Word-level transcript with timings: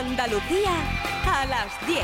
Andalucía 0.00 0.72
a 1.26 1.44
las 1.44 1.86
10. 1.86 1.98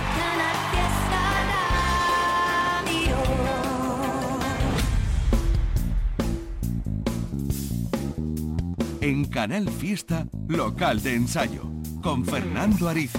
En 9.00 9.24
Canal 9.24 9.70
Fiesta, 9.70 10.26
local 10.46 11.02
de 11.02 11.14
ensayo, 11.14 11.62
con 12.02 12.26
Fernando 12.26 12.86
Ariza. 12.90 13.18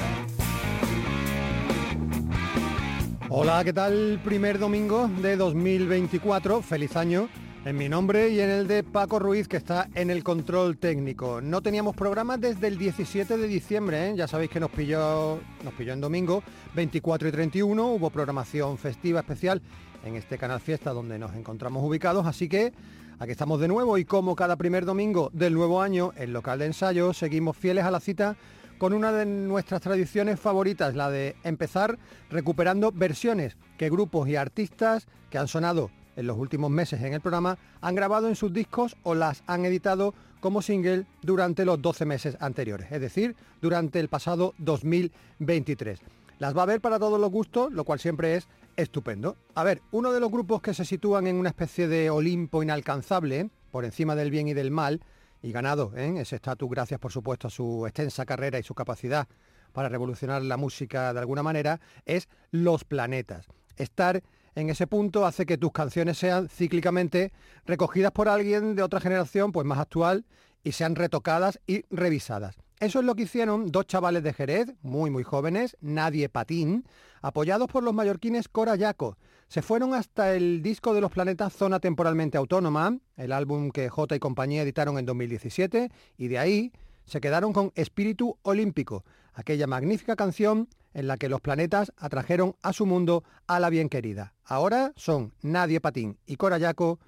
Hola, 3.30 3.64
¿qué 3.64 3.74
tal? 3.74 4.22
Primer 4.24 4.60
domingo 4.60 5.08
de 5.08 5.38
2024. 5.38 6.62
Feliz 6.62 6.96
año 6.96 7.30
en 7.68 7.76
mi 7.76 7.90
nombre 7.90 8.30
y 8.30 8.40
en 8.40 8.50
el 8.50 8.66
de 8.66 8.82
Paco 8.82 9.20
Ruiz, 9.20 9.50
que 9.50 9.58
está 9.58 9.90
en 9.94 10.10
el 10.10 10.24
control 10.24 10.78
técnico. 10.78 11.42
No 11.42 11.62
teníamos 11.62 11.98
programa 11.98 12.38
desde 12.38 12.68
el 12.68 12.78
17 12.78 13.36
de 13.36 13.46
diciembre, 13.46 14.08
¿eh? 14.08 14.14
ya 14.16 14.26
sabéis 14.26 14.52
que 14.52 14.62
nos 14.62 14.72
pilló, 14.72 15.42
nos 15.66 15.74
pilló 15.74 15.92
en 15.92 16.00
domingo, 16.00 16.44
24 16.76 17.28
y 17.28 17.32
31, 17.34 17.88
hubo 17.88 18.10
programación 18.10 18.78
festiva 18.78 19.20
especial 19.20 19.62
en 20.06 20.16
este 20.16 20.38
canal 20.38 20.62
Fiesta 20.62 20.92
donde 20.92 21.20
nos 21.20 21.36
encontramos 21.36 21.84
ubicados, 21.84 22.26
así 22.26 22.48
que 22.48 22.72
aquí 23.20 23.32
estamos 23.32 23.60
de 23.60 23.68
nuevo 23.68 23.98
y 23.98 24.06
como 24.06 24.34
cada 24.34 24.56
primer 24.56 24.86
domingo 24.86 25.30
del 25.34 25.54
nuevo 25.54 25.82
año, 25.82 26.14
en 26.16 26.32
local 26.32 26.60
de 26.60 26.68
ensayo, 26.68 27.12
seguimos 27.12 27.58
fieles 27.58 27.84
a 27.84 27.92
la 27.92 28.00
cita 28.00 28.38
con 28.78 28.94
una 28.94 29.12
de 29.12 29.26
nuestras 29.26 29.82
tradiciones 29.82 30.40
favoritas, 30.40 30.96
la 30.96 31.10
de 31.10 31.36
empezar 31.44 32.00
recuperando 32.30 32.94
versiones 32.94 33.58
que 33.78 33.90
grupos 33.90 34.30
y 34.30 34.38
artistas 34.38 35.06
que 35.30 35.38
han 35.38 35.50
sonado 35.50 35.92
en 36.18 36.28
los 36.28 36.38
últimos 36.38 36.70
meses 36.70 37.02
en 37.02 37.14
el 37.14 37.22
programa 37.22 37.58
han 37.80 37.96
grabado 37.96 38.28
en 38.28 38.36
sus 38.36 38.52
discos 38.52 38.98
o 39.04 39.16
las 39.16 39.44
han 39.48 39.64
editado 39.64 40.14
como 40.42 40.62
single 40.62 41.06
durante 41.22 41.64
los 41.64 41.82
12 41.82 42.06
meses 42.06 42.38
anteriores, 42.40 42.92
es 42.92 43.00
decir, 43.00 43.36
durante 43.62 44.00
el 44.00 44.10
pasado 44.10 44.54
2023. 44.58 46.00
Las 46.40 46.56
va 46.56 46.64
a 46.64 46.68
ver 46.68 46.82
para 46.82 47.00
todos 47.00 47.20
los 47.20 47.32
gustos, 47.32 47.72
lo 47.72 47.84
cual 47.84 48.00
siempre 48.00 48.36
es 48.36 48.48
estupendo. 48.76 49.38
A 49.56 49.64
ver, 49.64 49.82
uno 49.92 50.12
de 50.12 50.20
los 50.20 50.30
grupos 50.30 50.62
que 50.62 50.74
se 50.74 50.86
sitúan 50.86 51.26
en 51.26 51.38
una 51.38 51.50
especie 51.50 51.88
de 51.88 52.10
Olimpo 52.10 52.62
inalcanzable, 52.62 53.50
por 53.72 53.86
encima 53.86 54.16
del 54.16 54.30
bien 54.30 54.48
y 54.48 54.54
del 54.54 54.70
mal, 54.70 55.02
y 55.42 55.52
ganado 55.52 55.94
¿eh? 55.96 56.14
ese 56.18 56.36
estatus 56.36 56.70
gracias 56.70 57.00
por 57.00 57.12
supuesto 57.12 57.48
a 57.48 57.52
su 57.52 57.86
extensa 57.86 58.26
carrera 58.26 58.60
y 58.60 58.64
su 58.64 58.74
capacidad 58.74 59.28
para 59.72 59.90
revolucionar 59.90 60.42
la 60.42 60.58
música 60.58 61.14
de 61.14 61.20
alguna 61.20 61.44
manera, 61.44 61.80
es 62.06 62.28
Los 62.52 62.84
Planetas. 62.84 63.48
Estar 63.76 64.24
en 64.58 64.72
ese 64.72 64.88
punto 64.88 65.28
hace 65.28 65.46
que 65.46 65.60
tus 65.60 65.72
canciones 65.72 66.18
sean 66.18 66.50
cíclicamente 66.50 67.32
recogidas 67.68 68.12
por 68.12 68.28
alguien 68.28 68.76
de 68.76 68.82
otra 68.82 69.00
generación, 69.00 69.52
pues 69.52 69.68
más 69.68 69.78
actual, 69.78 70.26
y 70.64 70.72
sean 70.72 70.96
retocadas 70.96 71.60
y 71.68 71.84
revisadas. 71.92 72.56
Eso 72.80 73.00
es 73.00 73.06
lo 73.06 73.14
que 73.14 73.24
hicieron 73.24 73.72
dos 73.72 73.86
chavales 73.86 74.24
de 74.24 74.34
Jerez, 74.34 74.74
muy 74.82 75.12
muy 75.12 75.22
jóvenes, 75.22 75.78
Nadie 75.80 76.28
Patín, 76.28 76.86
apoyados 77.22 77.68
por 77.68 77.84
los 77.84 77.94
mallorquines 77.94 78.50
Cora 78.50 78.76
Yaco. 78.76 79.20
Se 79.48 79.62
fueron 79.62 79.94
hasta 79.94 80.34
el 80.34 80.64
disco 80.64 80.96
de 80.96 81.02
los 81.02 81.12
planetas 81.12 81.54
Zona 81.54 81.80
Temporalmente 81.80 82.40
Autónoma, 82.40 82.98
el 83.16 83.34
álbum 83.34 83.70
que 83.70 83.90
J 83.90 84.16
y 84.16 84.20
compañía 84.20 84.64
editaron 84.64 84.98
en 84.98 85.06
2017, 85.06 85.92
y 86.18 86.28
de 86.30 86.40
ahí 86.40 86.74
se 87.06 87.22
quedaron 87.22 87.54
con 87.54 87.72
Espíritu 87.76 88.40
Olímpico, 88.42 89.06
aquella 89.34 89.68
magnífica 89.68 90.16
canción 90.16 90.68
en 90.96 91.06
la 91.06 91.18
que 91.18 91.30
los 91.30 91.42
planetas 91.42 91.94
atrajeron 91.96 92.56
a 92.64 92.74
su 92.74 92.88
mundo 92.88 93.24
a 93.46 93.60
la 93.60 93.70
bien 93.70 93.88
querida. 93.88 94.34
Ahora 94.48 94.94
son 94.96 95.34
Nadie 95.42 95.82
Patín 95.82 96.18
y 96.26 96.38
Corayaco 96.38 97.00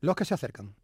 los 0.00 0.16
que 0.16 0.24
se 0.24 0.32
acercan. 0.32 0.74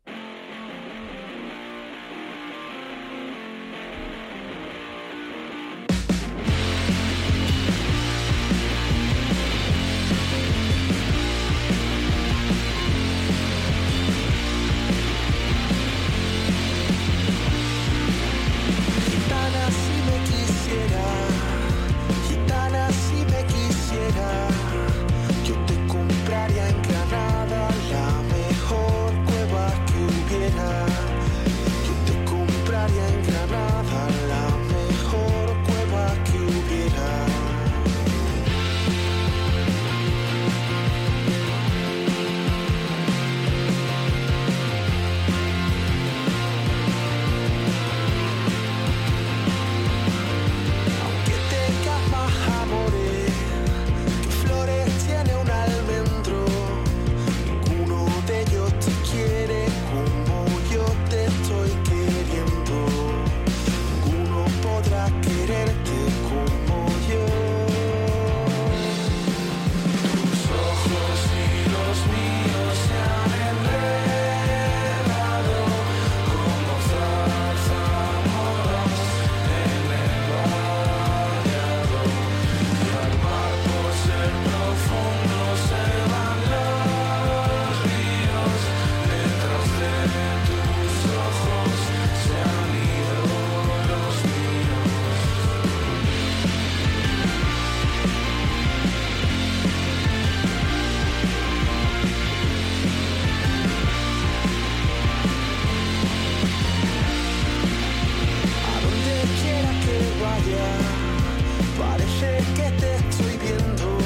Parece 111.79 112.39
que 112.57 112.71
te 112.81 112.97
estoy 112.97 113.37
viendo 113.37 113.99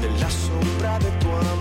de 0.00 0.20
la 0.20 0.30
sombra 0.30 0.98
de 1.00 1.10
tu 1.18 1.28
alma. 1.28 1.53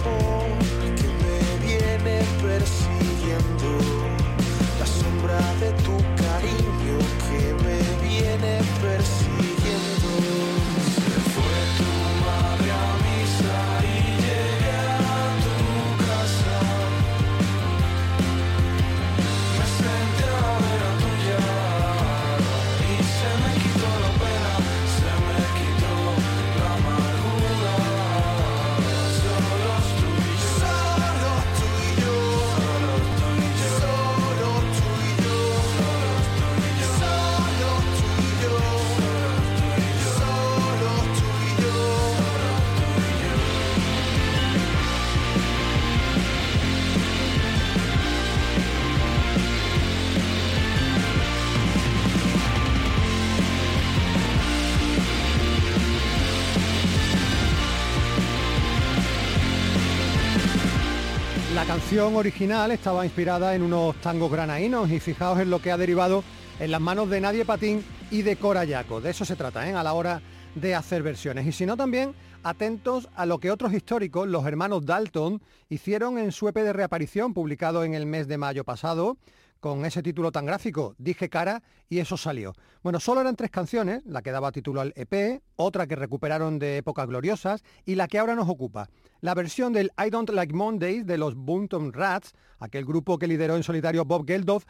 Original 62.02 62.72
estaba 62.72 63.06
inspirada 63.06 63.54
en 63.54 63.62
unos 63.62 63.96
tangos 63.98 64.32
granaínos 64.32 64.90
y 64.90 65.00
fijaos 65.00 65.40
en 65.40 65.52
lo 65.52 65.62
que 65.62 65.72
ha 65.72 65.78
derivado 65.78 66.24
en 66.60 66.72
las 66.72 66.82
manos 66.82 67.08
de 67.08 67.22
Nadie 67.22 67.46
Patín 67.46 67.84
y 68.10 68.24
de 68.24 68.36
Cora 68.36 68.64
Yaco. 68.64 69.00
De 69.00 69.12
eso 69.12 69.26
se 69.26 69.36
trata, 69.36 69.70
¿eh? 69.70 69.76
a 69.76 69.84
la 69.84 69.94
hora 69.94 70.20
de 70.56 70.74
hacer 70.74 71.04
versiones. 71.04 71.46
Y 71.46 71.52
si 71.52 71.68
no, 71.68 71.78
también 71.78 72.16
atentos 72.42 73.10
a 73.16 73.28
lo 73.28 73.40
que 73.40 73.52
otros 73.52 73.74
históricos, 73.74 74.28
los 74.28 74.46
hermanos 74.48 74.88
Dalton, 74.88 75.40
hicieron 75.70 76.18
en 76.18 76.32
su 76.32 76.48
EP 76.48 76.56
de 76.56 76.74
reaparición, 76.74 77.34
publicado 77.34 77.84
en 77.84 77.94
el 77.94 78.08
mes 78.08 78.28
de 78.28 78.40
mayo 78.40 78.64
pasado, 78.64 79.18
con 79.64 79.86
ese 79.86 80.04
título 80.04 80.30
tan 80.30 80.46
gráfico, 80.46 80.94
Dije 80.98 81.30
cara 81.30 81.64
y 81.88 82.00
eso 82.00 82.18
salió. 82.18 82.52
Bueno, 82.82 83.00
solo 83.00 83.22
eran 83.22 83.38
tres 83.38 83.50
canciones, 83.50 84.02
la 84.06 84.22
que 84.22 84.34
daba 84.34 84.52
título 84.52 84.82
al 84.82 84.92
EP, 84.98 85.42
otra 85.56 85.88
que 85.88 85.96
recuperaron 85.96 86.60
de 86.60 86.80
épocas 86.80 87.08
gloriosas 87.08 87.64
y 87.86 87.96
la 87.96 88.10
que 88.10 88.20
ahora 88.20 88.36
nos 88.36 88.50
ocupa. 88.50 88.90
La 89.22 89.34
versión 89.34 89.72
del 89.72 89.90
I 89.98 90.10
Don't 90.10 90.30
Like 90.30 90.54
Mondays 90.54 91.06
de 91.06 91.18
los 91.18 91.36
Bunton 91.36 91.94
Rats, 91.94 92.34
aquel 92.60 92.84
grupo 92.84 93.18
que 93.18 93.26
lideró 93.26 93.56
en 93.56 93.64
solitario 93.64 94.04
Bob 94.04 94.28
Geldof, 94.28 94.66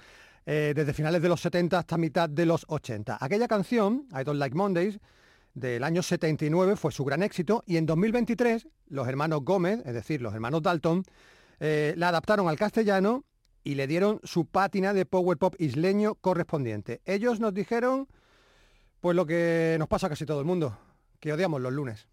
eh, 0.45 0.74
desde 0.75 0.94
finales 0.94 1.24
de 1.24 1.30
los 1.30 1.42
70 1.42 1.80
hasta 1.80 1.98
mitad 1.98 2.30
de 2.30 2.46
los 2.46 2.63
80. 2.68 3.18
Aquella 3.19 3.48
canción, 3.48 4.06
I 4.12 4.24
Don't 4.24 4.38
Like 4.38 4.56
Mondays, 4.56 5.00
del 5.56 5.84
año 5.84 6.04
79 6.04 6.75
fue 6.75 6.92
su 6.92 7.04
gran 7.04 7.24
éxito 7.24 7.63
y 7.66 7.78
en 7.78 7.88
2023 7.88 8.68
los 8.89 9.07
hermanos 9.07 9.39
Gómez, 9.44 9.81
es 9.88 9.94
decir, 9.96 10.22
los 10.22 10.36
hermanos 10.36 10.62
Dalton, 10.62 11.04
eh, 11.60 11.96
la 11.98 12.10
adaptaron 12.10 12.48
al 12.48 12.57
castellano 12.57 13.24
y 13.63 13.75
le 13.75 13.88
dieron 13.88 14.19
su 14.24 14.45
pátina 14.45 14.94
de 14.94 15.06
power 15.06 15.38
pop 15.38 15.56
isleño 15.60 16.15
correspondiente. 16.15 17.01
Ellos 17.06 17.39
nos 17.39 17.54
dijeron, 17.54 18.07
pues 19.00 19.15
lo 19.15 19.25
que 19.25 19.75
nos 19.80 19.88
pasa 19.88 20.07
a 20.07 20.10
casi 20.10 20.25
todo 20.25 20.39
el 20.39 20.45
mundo, 20.45 20.77
que 21.19 21.33
odiamos 21.33 21.62
los 21.62 21.74
lunes. 21.74 22.07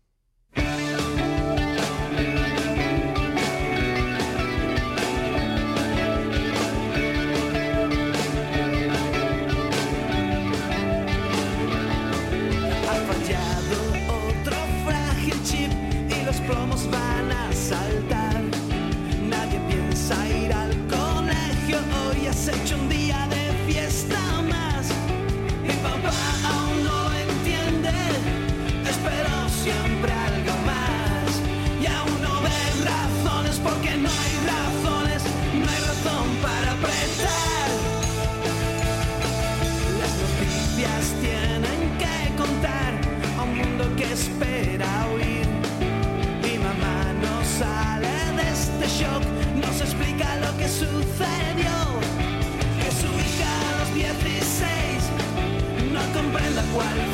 what 56.73 57.10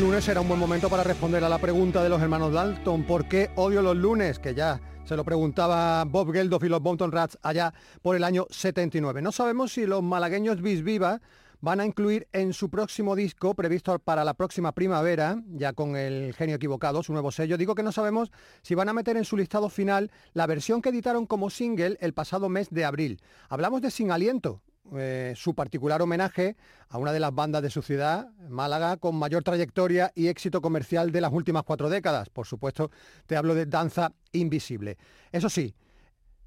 lunes 0.00 0.24
será 0.24 0.42
un 0.42 0.48
buen 0.48 0.60
momento 0.60 0.90
para 0.90 1.02
responder 1.02 1.42
a 1.42 1.48
la 1.48 1.58
pregunta 1.58 2.02
de 2.02 2.10
los 2.10 2.20
hermanos 2.20 2.52
Dalton, 2.52 3.04
¿por 3.04 3.26
qué 3.28 3.50
odio 3.54 3.80
los 3.80 3.96
lunes? 3.96 4.38
Que 4.38 4.54
ya 4.54 4.78
se 5.04 5.16
lo 5.16 5.24
preguntaba 5.24 6.04
Bob 6.04 6.32
Geldof 6.32 6.64
y 6.64 6.68
los 6.68 6.82
Bolton 6.82 7.12
Rats 7.12 7.38
allá 7.42 7.72
por 8.02 8.14
el 8.14 8.24
año 8.24 8.46
79. 8.50 9.22
No 9.22 9.32
sabemos 9.32 9.72
si 9.72 9.86
los 9.86 10.02
malagueños 10.02 10.60
Bis 10.60 10.82
Viva 10.82 11.22
van 11.60 11.80
a 11.80 11.86
incluir 11.86 12.28
en 12.32 12.52
su 12.52 12.68
próximo 12.68 13.16
disco, 13.16 13.54
previsto 13.54 13.98
para 13.98 14.24
la 14.24 14.34
próxima 14.34 14.72
primavera, 14.72 15.42
ya 15.54 15.72
con 15.72 15.96
el 15.96 16.34
genio 16.34 16.56
equivocado, 16.56 17.02
su 17.02 17.12
nuevo 17.12 17.30
sello, 17.30 17.56
digo 17.56 17.74
que 17.74 17.82
no 17.82 17.92
sabemos 17.92 18.30
si 18.60 18.74
van 18.74 18.90
a 18.90 18.92
meter 18.92 19.16
en 19.16 19.24
su 19.24 19.36
listado 19.36 19.70
final 19.70 20.10
la 20.34 20.46
versión 20.46 20.82
que 20.82 20.90
editaron 20.90 21.26
como 21.26 21.48
single 21.48 21.96
el 22.00 22.12
pasado 22.12 22.50
mes 22.50 22.68
de 22.70 22.84
abril. 22.84 23.22
Hablamos 23.48 23.80
de 23.80 23.90
Sin 23.90 24.10
Aliento, 24.10 24.60
eh, 24.96 25.34
su 25.36 25.54
particular 25.54 26.00
homenaje 26.02 26.56
a 26.88 26.98
una 26.98 27.12
de 27.12 27.20
las 27.20 27.34
bandas 27.34 27.62
de 27.62 27.70
su 27.70 27.82
ciudad, 27.82 28.28
Málaga, 28.48 28.96
con 28.96 29.16
mayor 29.16 29.42
trayectoria 29.42 30.12
y 30.14 30.28
éxito 30.28 30.60
comercial 30.60 31.12
de 31.12 31.20
las 31.20 31.32
últimas 31.32 31.64
cuatro 31.64 31.88
décadas. 31.88 32.30
Por 32.30 32.46
supuesto, 32.46 32.90
te 33.26 33.36
hablo 33.36 33.54
de 33.54 33.66
Danza 33.66 34.12
Invisible. 34.32 34.98
Eso 35.32 35.48
sí, 35.48 35.74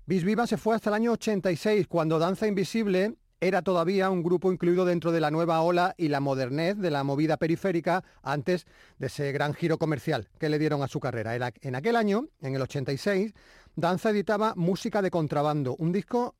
Bis 0.05 0.23
Viva 0.23 0.47
se 0.47 0.57
fue 0.57 0.75
hasta 0.75 0.89
el 0.89 0.95
año 0.95 1.11
86, 1.11 1.87
cuando 1.87 2.17
Danza 2.17 2.47
Invisible 2.47 3.15
era 3.41 3.61
todavía 3.61 4.09
un 4.09 4.23
grupo 4.23 4.51
incluido 4.51 4.83
dentro 4.83 5.11
de 5.11 5.21
la 5.21 5.31
nueva 5.31 5.61
ola 5.61 5.93
y 5.97 6.09
la 6.09 6.19
modernez 6.19 6.77
de 6.77 6.91
la 6.91 7.03
movida 7.03 7.37
periférica 7.37 8.03
antes 8.21 8.65
de 8.97 9.07
ese 9.07 9.31
gran 9.31 9.53
giro 9.53 9.77
comercial 9.77 10.27
que 10.39 10.49
le 10.49 10.59
dieron 10.59 10.83
a 10.83 10.87
su 10.87 10.99
carrera. 10.99 11.35
En 11.61 11.75
aquel 11.75 11.95
año, 11.95 12.27
en 12.41 12.55
el 12.55 12.61
86, 12.61 13.33
Danza 13.75 14.09
editaba 14.09 14.53
Música 14.55 15.01
de 15.01 15.11
Contrabando, 15.11 15.75
un 15.77 15.91
disco 15.91 16.35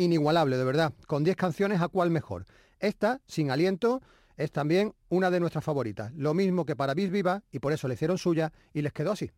inigualable, 0.00 0.56
de 0.56 0.64
verdad, 0.64 0.92
con 1.06 1.24
10 1.24 1.36
canciones 1.36 1.80
a 1.80 1.88
cuál 1.88 2.10
mejor. 2.10 2.46
Esta, 2.78 3.20
sin 3.26 3.50
aliento, 3.50 4.00
es 4.36 4.50
también 4.50 4.94
una 5.10 5.30
de 5.30 5.38
nuestras 5.38 5.64
favoritas, 5.64 6.12
lo 6.14 6.32
mismo 6.32 6.64
que 6.64 6.74
para 6.74 6.94
Bis 6.94 7.10
Viva 7.10 7.42
y 7.52 7.58
por 7.58 7.72
eso 7.72 7.88
le 7.88 7.94
hicieron 7.94 8.16
suya 8.16 8.52
y 8.72 8.82
les 8.82 8.92
quedó 8.92 9.12
así. 9.12 9.30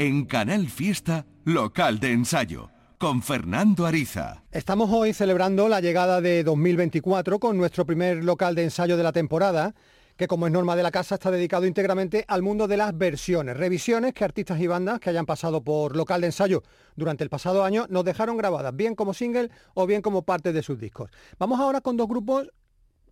En 0.00 0.24
Canal 0.24 0.70
Fiesta 0.70 1.26
Local 1.44 2.00
de 2.00 2.12
Ensayo 2.12 2.70
con 2.96 3.20
Fernando 3.20 3.84
Ariza. 3.84 4.44
Estamos 4.50 4.88
hoy 4.90 5.12
celebrando 5.12 5.68
la 5.68 5.82
llegada 5.82 6.22
de 6.22 6.42
2024 6.42 7.38
con 7.38 7.58
nuestro 7.58 7.84
primer 7.84 8.24
local 8.24 8.54
de 8.54 8.64
ensayo 8.64 8.96
de 8.96 9.02
la 9.02 9.12
temporada 9.12 9.74
que 10.16 10.26
como 10.26 10.46
es 10.46 10.52
norma 10.52 10.74
de 10.74 10.82
la 10.82 10.90
casa 10.90 11.16
está 11.16 11.30
dedicado 11.30 11.66
íntegramente 11.66 12.24
al 12.28 12.42
mundo 12.42 12.66
de 12.66 12.78
las 12.78 12.96
versiones, 12.96 13.58
revisiones 13.58 14.14
que 14.14 14.24
artistas 14.24 14.58
y 14.60 14.66
bandas 14.66 15.00
que 15.00 15.10
hayan 15.10 15.26
pasado 15.26 15.62
por 15.62 15.94
local 15.96 16.22
de 16.22 16.28
ensayo 16.28 16.62
durante 16.96 17.22
el 17.22 17.30
pasado 17.30 17.62
año 17.62 17.86
nos 17.90 18.04
dejaron 18.04 18.38
grabadas, 18.38 18.76
bien 18.76 18.94
como 18.94 19.12
single 19.12 19.50
o 19.74 19.86
bien 19.86 20.00
como 20.00 20.22
parte 20.22 20.54
de 20.54 20.62
sus 20.62 20.78
discos. 20.78 21.10
Vamos 21.38 21.60
ahora 21.60 21.80
con 21.82 21.98
dos 21.98 22.08
grupos 22.08 22.50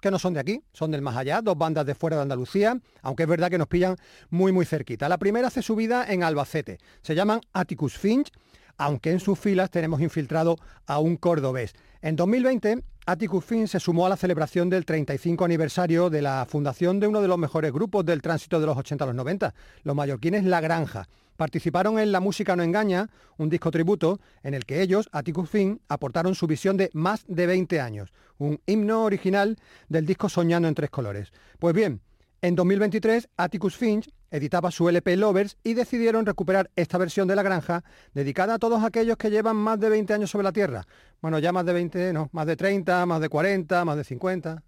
que 0.00 0.10
no 0.10 0.18
son 0.18 0.34
de 0.34 0.40
aquí, 0.40 0.62
son 0.72 0.90
del 0.90 1.02
más 1.02 1.16
allá, 1.16 1.40
dos 1.42 1.56
bandas 1.56 1.86
de 1.86 1.94
fuera 1.94 2.16
de 2.16 2.22
Andalucía, 2.22 2.78
aunque 3.02 3.24
es 3.24 3.28
verdad 3.28 3.50
que 3.50 3.58
nos 3.58 3.68
pillan 3.68 3.96
muy 4.30 4.52
muy 4.52 4.64
cerquita. 4.64 5.08
La 5.08 5.18
primera 5.18 5.48
hace 5.48 5.62
su 5.62 5.76
vida 5.76 6.06
en 6.08 6.22
Albacete, 6.22 6.78
se 7.02 7.14
llaman 7.14 7.40
Atticus 7.52 7.98
Finch, 7.98 8.30
aunque 8.76 9.10
en 9.10 9.20
sus 9.20 9.38
filas 9.38 9.70
tenemos 9.70 10.00
infiltrado 10.00 10.56
a 10.86 11.00
un 11.00 11.16
cordobés. 11.16 11.74
En 12.00 12.14
2020, 12.14 12.84
Atticus 13.06 13.44
Finch 13.44 13.70
se 13.70 13.80
sumó 13.80 14.06
a 14.06 14.08
la 14.08 14.16
celebración 14.16 14.70
del 14.70 14.84
35 14.84 15.44
aniversario 15.44 16.10
de 16.10 16.22
la 16.22 16.46
fundación 16.48 17.00
de 17.00 17.08
uno 17.08 17.20
de 17.20 17.26
los 17.26 17.38
mejores 17.38 17.72
grupos 17.72 18.04
del 18.04 18.22
tránsito 18.22 18.60
de 18.60 18.66
los 18.66 18.76
80 18.76 19.02
a 19.02 19.06
los 19.08 19.16
90, 19.16 19.52
los 19.82 19.96
mallorquines 19.96 20.44
La 20.44 20.60
Granja 20.60 21.08
participaron 21.36 21.98
en 21.98 22.10
La 22.12 22.20
Música 22.20 22.56
No 22.56 22.64
Engaña, 22.64 23.08
un 23.36 23.48
disco 23.48 23.70
tributo 23.70 24.20
en 24.42 24.54
el 24.54 24.64
que 24.64 24.82
ellos, 24.82 25.08
Atticus 25.12 25.48
Fin, 25.48 25.80
aportaron 25.88 26.34
su 26.34 26.46
visión 26.48 26.76
de 26.76 26.90
más 26.92 27.24
de 27.28 27.46
20 27.46 27.80
años, 27.80 28.12
un 28.38 28.60
himno 28.66 29.04
original 29.04 29.56
del 29.88 30.04
disco 30.04 30.28
Soñando 30.28 30.66
en 30.68 30.74
Tres 30.74 30.90
Colores. 30.90 31.32
Pues 31.60 31.74
bien, 31.74 32.00
en 32.42 32.54
2023 32.56 33.28
Atticus 33.36 33.76
Finch 33.76 34.10
editaba 34.30 34.70
su 34.70 34.88
LP 34.88 35.16
Lovers 35.16 35.56
y 35.62 35.74
decidieron 35.74 36.26
recuperar 36.26 36.70
esta 36.76 36.98
versión 36.98 37.28
de 37.28 37.36
La 37.36 37.42
Granja 37.42 37.84
dedicada 38.14 38.54
a 38.54 38.58
todos 38.58 38.84
aquellos 38.84 39.16
que 39.16 39.30
llevan 39.30 39.56
más 39.56 39.80
de 39.80 39.88
20 39.88 40.14
años 40.14 40.30
sobre 40.30 40.44
la 40.44 40.52
Tierra. 40.52 40.86
Bueno, 41.20 41.38
ya 41.38 41.52
más 41.52 41.66
de 41.66 41.72
20, 41.72 42.12
no, 42.12 42.28
más 42.32 42.46
de 42.46 42.56
30, 42.56 43.06
más 43.06 43.20
de 43.20 43.28
40, 43.28 43.84
más 43.84 43.96
de 43.96 44.04
50. 44.04 44.62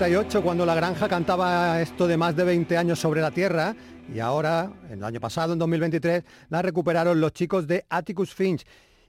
1988 0.00 0.42
cuando 0.42 0.64
La 0.64 0.74
Granja 0.74 1.08
cantaba 1.10 1.78
esto 1.82 2.06
de 2.06 2.16
más 2.16 2.34
de 2.34 2.44
20 2.44 2.74
años 2.78 2.98
sobre 2.98 3.20
la 3.20 3.30
Tierra 3.30 3.76
y 4.14 4.18
ahora, 4.18 4.72
el 4.88 5.04
año 5.04 5.20
pasado, 5.20 5.52
en 5.52 5.58
2023, 5.58 6.24
la 6.48 6.62
recuperaron 6.62 7.20
los 7.20 7.34
chicos 7.34 7.66
de 7.66 7.84
Atticus 7.90 8.32
Finch. 8.32 8.64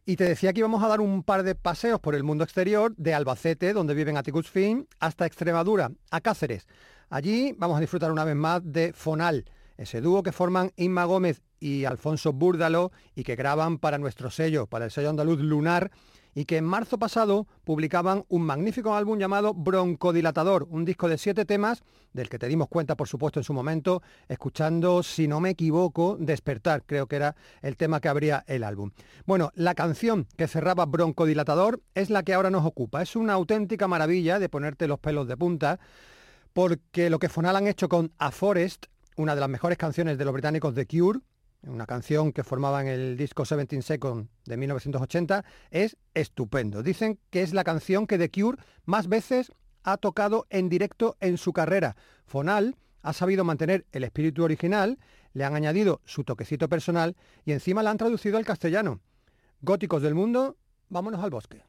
Y 0.06 0.18
te 0.18 0.26
decía 0.26 0.52
que 0.52 0.60
íbamos 0.60 0.84
a 0.84 0.90
dar 0.90 1.00
un 1.00 1.24
par 1.24 1.44
de 1.44 1.56
paseos 1.56 2.02
por 2.02 2.14
el 2.14 2.24
mundo 2.24 2.44
exterior, 2.44 2.94
de 2.98 3.14
Albacete, 3.14 3.72
donde 3.72 3.94
viven 3.94 4.18
Atticus 4.18 4.50
Finch, 4.50 4.86
hasta 5.00 5.26
Extremadura, 5.26 5.92
a 6.10 6.20
Cáceres. 6.20 6.68
Allí 7.10 7.56
vamos 7.58 7.78
a 7.78 7.80
disfrutar 7.80 8.12
una 8.12 8.26
vez 8.26 8.36
más 8.36 8.62
de 8.62 8.92
Fonal, 8.92 9.46
ese 9.78 10.02
dúo 10.02 10.24
que 10.24 10.34
forman 10.34 10.74
Inma 10.76 11.06
Gómez 11.06 11.42
y 11.62 11.86
Alfonso 11.86 12.34
Búrdalo 12.34 12.92
y 13.16 13.24
que 13.24 13.38
graban 13.38 13.78
para 13.78 13.98
nuestro 13.98 14.30
sello, 14.30 14.68
para 14.68 14.84
el 14.84 14.92
sello 14.92 15.10
andaluz 15.10 15.40
Lunar, 15.40 15.90
y 16.34 16.46
que 16.46 16.58
en 16.58 16.66
marzo 16.66 16.98
pasado 16.98 17.48
publicaban 17.64 18.24
un 18.30 18.44
magnífico 18.44 18.94
álbum 18.94 19.20
llamado 19.20 19.54
Broncodilatador, 19.54 20.68
un 20.70 20.86
disco 20.86 21.10
de 21.10 21.18
siete 21.18 21.46
temas, 21.46 21.84
del 22.14 22.30
que 22.30 22.40
te 22.40 22.48
dimos 22.48 22.68
cuenta 22.68 22.96
por 22.96 23.08
supuesto 23.08 23.40
en 23.40 23.44
su 23.44 23.54
momento, 23.54 24.02
escuchando, 24.28 25.04
si 25.04 25.28
no 25.28 25.40
me 25.40 25.52
equivoco, 25.52 26.18
Despertar, 26.20 26.84
creo 26.86 27.08
que 27.08 27.16
era 27.18 27.36
el 27.62 27.78
tema 27.78 28.00
que 28.00 28.10
abría 28.10 28.44
el 28.48 28.64
álbum. 28.64 28.92
Bueno, 29.26 29.52
la 29.56 29.76
canción 29.76 30.28
que 30.38 30.48
cerraba 30.48 30.86
Broncodilatador 30.86 31.82
es 31.96 32.10
la 32.10 32.24
que 32.24 32.34
ahora 32.34 32.50
nos 32.50 32.66
ocupa. 32.66 33.02
Es 33.02 33.16
una 33.16 33.34
auténtica 33.34 33.88
maravilla 33.88 34.40
de 34.40 34.50
ponerte 34.50 34.88
los 34.88 35.00
pelos 35.00 35.28
de 35.28 35.38
punta, 35.38 35.80
porque 36.54 37.10
lo 37.10 37.20
que 37.20 37.30
Fonal 37.30 37.56
han 37.56 37.68
hecho 37.68 37.90
con 37.90 38.12
A 38.18 38.32
Forest, 38.32 38.86
una 39.16 39.36
de 39.36 39.42
las 39.42 39.50
mejores 39.50 39.78
canciones 39.78 40.18
de 40.18 40.26
los 40.26 40.34
británicos 40.34 40.76
de 40.76 40.86
Cure, 40.86 41.20
una 41.64 41.86
canción 41.86 42.32
que 42.32 42.44
formaba 42.44 42.82
en 42.82 42.88
el 42.88 43.18
disco 43.18 43.44
17 43.44 43.82
Seconds 43.82 44.30
de 44.46 44.58
1980, 44.58 45.46
es 45.70 45.98
estupendo. 46.14 46.84
Dicen 46.84 47.20
que 47.30 47.42
es 47.42 47.54
la 47.54 47.64
canción 47.64 48.08
que 48.08 48.18
The 48.18 48.32
Cure 48.32 48.58
más 48.86 49.08
veces 49.08 49.52
ha 49.84 49.98
tocado 49.98 50.48
en 50.50 50.70
directo 50.70 51.18
en 51.20 51.38
su 51.38 51.54
carrera. 51.54 51.96
Fonal 52.26 52.76
ha 53.02 53.14
sabido 53.14 53.44
mantener 53.44 53.86
el 53.92 54.04
espíritu 54.04 54.44
original, 54.44 55.00
le 55.34 55.44
han 55.44 55.56
añadido 55.56 56.02
su 56.06 56.24
toquecito 56.24 56.70
personal 56.70 57.16
y 57.46 57.52
encima 57.52 57.84
la 57.84 57.92
han 57.92 57.98
traducido 57.98 58.38
al 58.38 58.46
castellano. 58.46 59.00
Góticos 59.62 60.02
del 60.02 60.16
mundo, 60.16 60.58
vámonos 60.90 61.24
al 61.24 61.30
bosque. 61.30 61.64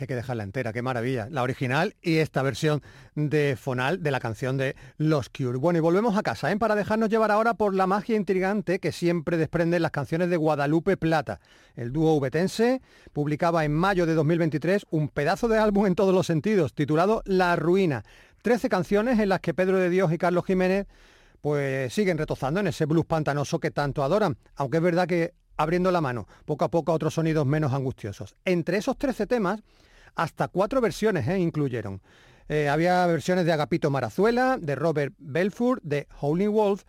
Que 0.00 0.04
hay 0.04 0.08
que 0.08 0.14
dejarla 0.14 0.44
entera, 0.44 0.72
qué 0.72 0.80
maravilla. 0.80 1.28
La 1.30 1.42
original 1.42 1.94
y 2.00 2.16
esta 2.16 2.42
versión 2.42 2.82
de 3.14 3.54
Fonal 3.60 4.02
de 4.02 4.10
la 4.10 4.18
canción 4.18 4.56
de 4.56 4.74
Los 4.96 5.28
Cure. 5.28 5.58
Bueno, 5.58 5.78
y 5.78 5.80
volvemos 5.82 6.16
a 6.16 6.22
casa, 6.22 6.50
¿eh? 6.50 6.56
para 6.56 6.74
dejarnos 6.74 7.10
llevar 7.10 7.30
ahora 7.30 7.52
por 7.52 7.74
la 7.74 7.86
magia 7.86 8.16
intrigante 8.16 8.78
que 8.78 8.92
siempre 8.92 9.36
desprenden 9.36 9.82
las 9.82 9.90
canciones 9.90 10.30
de 10.30 10.38
Guadalupe 10.38 10.96
Plata. 10.96 11.40
El 11.76 11.92
dúo 11.92 12.14
ubetense 12.14 12.80
publicaba 13.12 13.66
en 13.66 13.72
mayo 13.72 14.06
de 14.06 14.14
2023 14.14 14.86
un 14.90 15.10
pedazo 15.10 15.48
de 15.48 15.58
álbum 15.58 15.86
en 15.86 15.94
todos 15.94 16.14
los 16.14 16.26
sentidos, 16.26 16.72
titulado 16.72 17.22
La 17.26 17.54
Ruina. 17.56 18.02
Trece 18.40 18.70
canciones 18.70 19.18
en 19.18 19.28
las 19.28 19.40
que 19.40 19.52
Pedro 19.52 19.76
de 19.76 19.90
Dios 19.90 20.10
y 20.14 20.18
Carlos 20.18 20.46
Jiménez 20.46 20.86
pues 21.42 21.92
siguen 21.92 22.16
retozando 22.16 22.60
en 22.60 22.68
ese 22.68 22.86
blues 22.86 23.04
pantanoso 23.04 23.60
que 23.60 23.70
tanto 23.70 24.02
adoran, 24.02 24.38
aunque 24.56 24.78
es 24.78 24.82
verdad 24.82 25.06
que 25.06 25.34
abriendo 25.58 25.90
la 25.90 26.00
mano 26.00 26.26
poco 26.46 26.64
a 26.64 26.70
poco 26.70 26.90
a 26.90 26.94
otros 26.94 27.14
sonidos 27.14 27.44
menos 27.44 27.74
angustiosos. 27.74 28.34
Entre 28.46 28.78
esos 28.78 28.96
13 28.96 29.26
temas, 29.26 29.60
hasta 30.14 30.48
cuatro 30.48 30.80
versiones 30.80 31.26
¿eh? 31.28 31.38
incluyeron. 31.38 32.00
Eh, 32.48 32.68
había 32.68 33.06
versiones 33.06 33.44
de 33.44 33.52
Agapito 33.52 33.90
Marazuela, 33.90 34.58
de 34.60 34.74
Robert 34.74 35.14
Belfort, 35.18 35.82
de 35.84 36.08
Holy 36.20 36.48
Wolf 36.48 36.84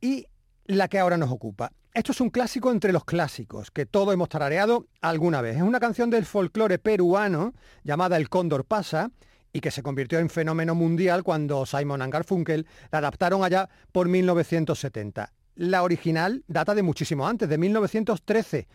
y 0.00 0.26
la 0.64 0.88
que 0.88 0.98
ahora 0.98 1.16
nos 1.16 1.30
ocupa. 1.30 1.72
Esto 1.94 2.12
es 2.12 2.20
un 2.20 2.30
clásico 2.30 2.70
entre 2.70 2.92
los 2.92 3.04
clásicos, 3.04 3.70
que 3.70 3.86
todos 3.86 4.14
hemos 4.14 4.28
tarareado 4.28 4.86
alguna 5.00 5.40
vez. 5.40 5.56
Es 5.56 5.62
una 5.62 5.80
canción 5.80 6.10
del 6.10 6.26
folclore 6.26 6.78
peruano 6.78 7.54
llamada 7.82 8.16
El 8.16 8.28
Cóndor 8.28 8.64
Pasa 8.64 9.10
y 9.52 9.60
que 9.60 9.70
se 9.70 9.82
convirtió 9.82 10.18
en 10.18 10.30
fenómeno 10.30 10.74
mundial 10.74 11.24
cuando 11.24 11.64
Simon 11.66 12.02
and 12.02 12.12
Garfunkel 12.12 12.66
la 12.92 12.98
adaptaron 12.98 13.42
allá 13.42 13.68
por 13.90 14.08
1970. 14.08 15.32
La 15.56 15.82
original 15.82 16.44
data 16.46 16.74
de 16.74 16.82
muchísimo 16.82 17.26
antes, 17.26 17.48
de 17.48 17.58
1913. 17.58 18.68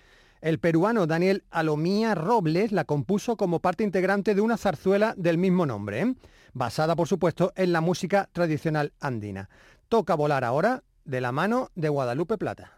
El 0.43 0.59
peruano 0.59 1.07
Daniel 1.07 1.45
Alomía 1.51 2.15
Robles 2.15 2.73
la 2.73 2.83
compuso 2.83 3.37
como 3.37 3.61
parte 3.61 3.85
integrante 3.85 4.35
de 4.35 4.41
una 4.41 4.57
zarzuela 4.57 5.13
del 5.15 5.37
mismo 5.37 5.65
nombre, 5.65 6.15
basada 6.51 6.97
por 6.97 7.07
supuesto 7.07 7.53
en 7.55 7.71
la 7.71 7.79
música 7.79 8.27
tradicional 8.33 8.91
andina. 8.99 9.49
Toca 9.87 10.15
volar 10.15 10.43
ahora 10.43 10.83
de 11.05 11.21
la 11.21 11.31
mano 11.31 11.69
de 11.75 11.87
Guadalupe 11.87 12.37
Plata. 12.37 12.73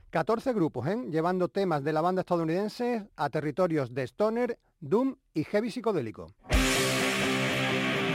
14 0.09 0.53
grupos, 0.53 0.87
¿eh? 0.87 0.97
llevando 1.11 1.49
temas 1.49 1.83
de 1.83 1.93
la 1.93 2.01
banda 2.01 2.21
estadounidense 2.21 3.07
a 3.15 3.29
territorios 3.29 3.93
de 3.93 4.03
stoner, 4.03 4.57
doom 4.79 5.15
y 5.35 5.43
heavy 5.43 5.69
psicodélico. 5.69 6.33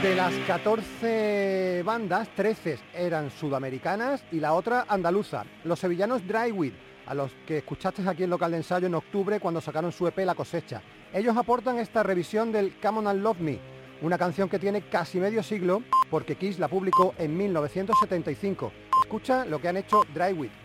De 0.01 0.13
las 0.13 0.33
14 0.45 1.83
bandas, 1.85 2.27
13 2.35 2.79
eran 2.93 3.31
sudamericanas 3.31 4.23
y 4.31 4.39
la 4.41 4.53
otra 4.53 4.85
andaluza. 4.89 5.45
Los 5.63 5.79
sevillanos 5.79 6.27
Dryweed, 6.27 6.73
a 7.07 7.15
los 7.15 7.31
que 7.47 7.59
escuchaste 7.59 8.07
aquí 8.07 8.23
en 8.23 8.29
local 8.29 8.51
de 8.51 8.57
ensayo 8.57 8.87
en 8.87 8.95
octubre 8.95 9.39
cuando 9.39 9.61
sacaron 9.61 9.91
su 9.93 10.05
EP 10.05 10.17
La 10.19 10.35
cosecha. 10.35 10.81
Ellos 11.13 11.37
aportan 11.37 11.79
esta 11.79 12.03
revisión 12.03 12.51
del 12.51 12.77
Come 12.81 12.99
On 12.99 13.07
and 13.07 13.23
Love 13.23 13.39
Me, 13.39 13.59
una 14.01 14.17
canción 14.17 14.49
que 14.49 14.59
tiene 14.59 14.89
casi 14.89 15.17
medio 15.17 15.41
siglo 15.41 15.81
porque 16.09 16.35
Kiss 16.35 16.59
la 16.59 16.67
publicó 16.67 17.15
en 17.17 17.37
1975. 17.37 18.71
Escucha 19.01 19.45
lo 19.45 19.59
que 19.59 19.69
han 19.69 19.77
hecho 19.77 20.01
Dryweed. 20.13 20.64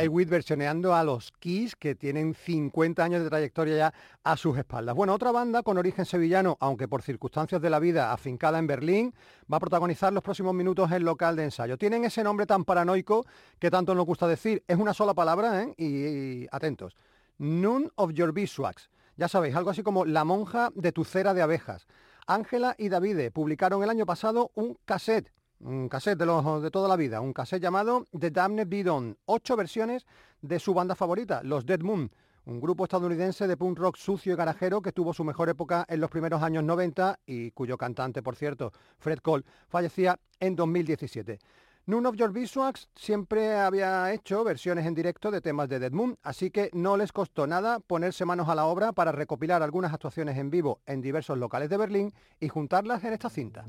Nightwish 0.00 0.28
versioneando 0.28 0.94
a 0.94 1.04
los 1.04 1.30
Kiss, 1.30 1.76
que 1.76 1.94
tienen 1.94 2.32
50 2.32 3.04
años 3.04 3.22
de 3.22 3.28
trayectoria 3.28 3.76
ya 3.76 3.94
a 4.24 4.34
sus 4.38 4.56
espaldas. 4.56 4.94
Bueno, 4.96 5.12
otra 5.12 5.30
banda 5.30 5.62
con 5.62 5.76
origen 5.76 6.06
sevillano, 6.06 6.56
aunque 6.58 6.88
por 6.88 7.02
circunstancias 7.02 7.60
de 7.60 7.68
la 7.68 7.78
vida 7.78 8.10
afincada 8.10 8.58
en 8.58 8.66
Berlín, 8.66 9.14
va 9.52 9.58
a 9.58 9.60
protagonizar 9.60 10.10
los 10.10 10.22
próximos 10.22 10.54
minutos 10.54 10.90
el 10.90 11.02
local 11.02 11.36
de 11.36 11.44
ensayo. 11.44 11.76
Tienen 11.76 12.06
ese 12.06 12.24
nombre 12.24 12.46
tan 12.46 12.64
paranoico 12.64 13.26
que 13.58 13.70
tanto 13.70 13.94
nos 13.94 14.06
gusta 14.06 14.26
decir. 14.26 14.64
Es 14.66 14.78
una 14.78 14.94
sola 14.94 15.12
palabra, 15.12 15.64
¿eh? 15.64 15.74
y, 15.76 16.46
atentos. 16.50 16.96
None 17.36 17.90
of 17.96 18.12
your 18.14 18.32
beeswax. 18.32 18.88
Ya 19.18 19.28
sabéis, 19.28 19.54
algo 19.54 19.68
así 19.68 19.82
como 19.82 20.06
la 20.06 20.24
monja 20.24 20.70
de 20.76 20.92
tu 20.92 21.04
cera 21.04 21.34
de 21.34 21.42
abejas. 21.42 21.86
Ángela 22.26 22.74
y 22.78 22.88
Davide 22.88 23.30
publicaron 23.30 23.82
el 23.82 23.90
año 23.90 24.06
pasado 24.06 24.50
un 24.54 24.78
cassette 24.86 25.30
un 25.60 25.88
cassette 25.88 26.18
de, 26.18 26.26
los, 26.26 26.62
de 26.62 26.70
toda 26.70 26.88
la 26.88 26.96
vida, 26.96 27.20
un 27.20 27.32
cassette 27.32 27.62
llamado 27.62 28.06
The 28.18 28.30
Damned 28.30 28.68
Bidon, 28.68 29.16
ocho 29.26 29.56
versiones 29.56 30.06
de 30.40 30.58
su 30.58 30.74
banda 30.74 30.94
favorita, 30.94 31.42
los 31.42 31.66
Dead 31.66 31.80
Moon, 31.80 32.10
un 32.46 32.60
grupo 32.60 32.84
estadounidense 32.84 33.46
de 33.46 33.56
punk 33.56 33.78
rock 33.78 33.96
sucio 33.96 34.32
y 34.32 34.36
garajero 34.36 34.80
que 34.80 34.92
tuvo 34.92 35.12
su 35.12 35.24
mejor 35.24 35.48
época 35.48 35.84
en 35.88 36.00
los 36.00 36.10
primeros 36.10 36.42
años 36.42 36.64
90 36.64 37.20
y 37.26 37.50
cuyo 37.50 37.76
cantante, 37.76 38.22
por 38.22 38.36
cierto, 38.36 38.72
Fred 38.98 39.18
Cole, 39.18 39.44
fallecía 39.68 40.18
en 40.40 40.56
2017. 40.56 41.38
None 41.86 42.06
of 42.06 42.14
Your 42.14 42.30
Beeswax 42.30 42.88
siempre 42.94 43.56
había 43.56 44.12
hecho 44.12 44.44
versiones 44.44 44.86
en 44.86 44.94
directo 44.94 45.30
de 45.30 45.40
temas 45.40 45.68
de 45.68 45.78
Dead 45.78 45.90
Moon, 45.90 46.16
así 46.22 46.50
que 46.50 46.70
no 46.72 46.96
les 46.96 47.10
costó 47.10 47.46
nada 47.46 47.80
ponerse 47.80 48.24
manos 48.24 48.48
a 48.48 48.54
la 48.54 48.66
obra 48.66 48.92
para 48.92 49.12
recopilar 49.12 49.62
algunas 49.62 49.92
actuaciones 49.92 50.36
en 50.36 50.50
vivo 50.50 50.80
en 50.86 51.00
diversos 51.00 51.38
locales 51.38 51.70
de 51.70 51.78
Berlín 51.78 52.12
y 52.38 52.48
juntarlas 52.48 53.02
en 53.04 53.12
esta 53.14 53.30
cinta. 53.30 53.64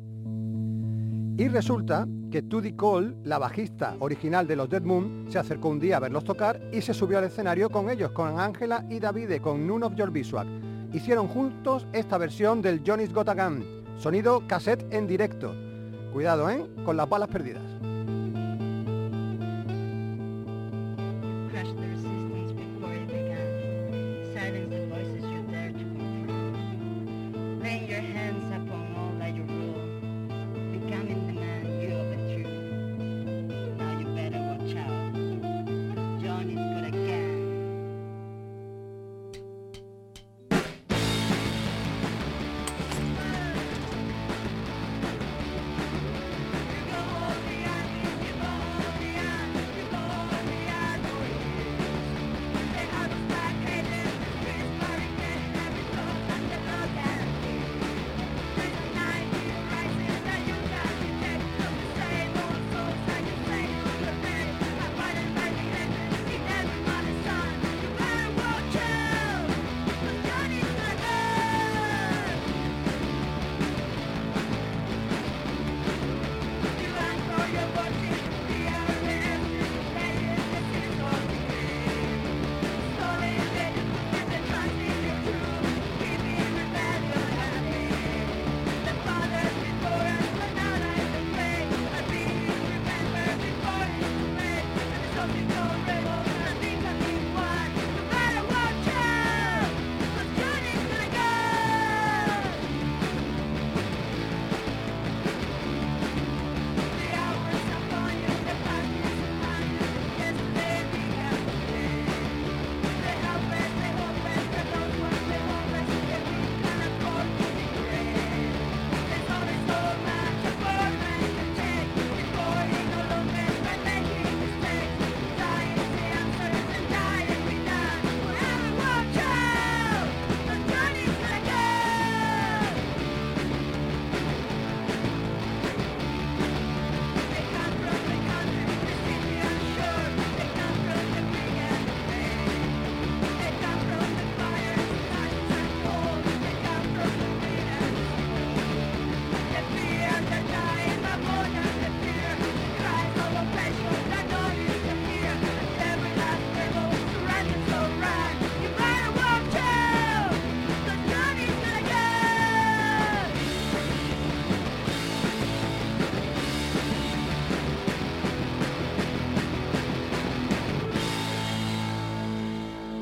Y 1.38 1.48
resulta 1.48 2.06
que 2.30 2.44
Tudy 2.44 2.74
Cole, 2.74 3.16
la 3.24 3.40
bajista 3.40 3.96
original 4.00 4.46
de 4.46 4.58
los 4.58 4.70
Dead 4.70 4.84
Moon, 4.84 5.26
se 5.30 5.40
acercó 5.40 5.70
un 5.70 5.80
día 5.80 5.98
a 5.98 6.02
verlos 6.02 6.24
tocar 6.24 6.62
y 6.72 6.82
se 6.82 6.94
subió 6.94 7.18
al 7.18 7.24
escenario 7.24 7.70
con 7.70 7.90
ellos, 7.90 8.12
con 8.12 8.40
Ángela 8.40 8.86
y 8.90 9.00
Davide, 9.00 9.42
con 9.42 9.66
None 9.66 9.86
of 9.86 9.96
Your 9.96 10.12
Beeswax. 10.12 10.50
Hicieron 10.94 11.28
juntos 11.28 11.88
esta 11.94 12.18
versión 12.18 12.62
del 12.62 12.84
Johnny's 12.86 13.14
Got 13.14 13.30
a 13.30 13.34
Gun, 13.34 13.66
sonido 13.98 14.46
cassette 14.46 14.86
en 14.94 15.08
directo. 15.08 15.56
Cuidado, 16.14 16.50
¿eh? 16.50 16.70
Con 16.86 16.98
las 16.98 17.08
balas 17.08 17.30
perdidas. 17.30 17.81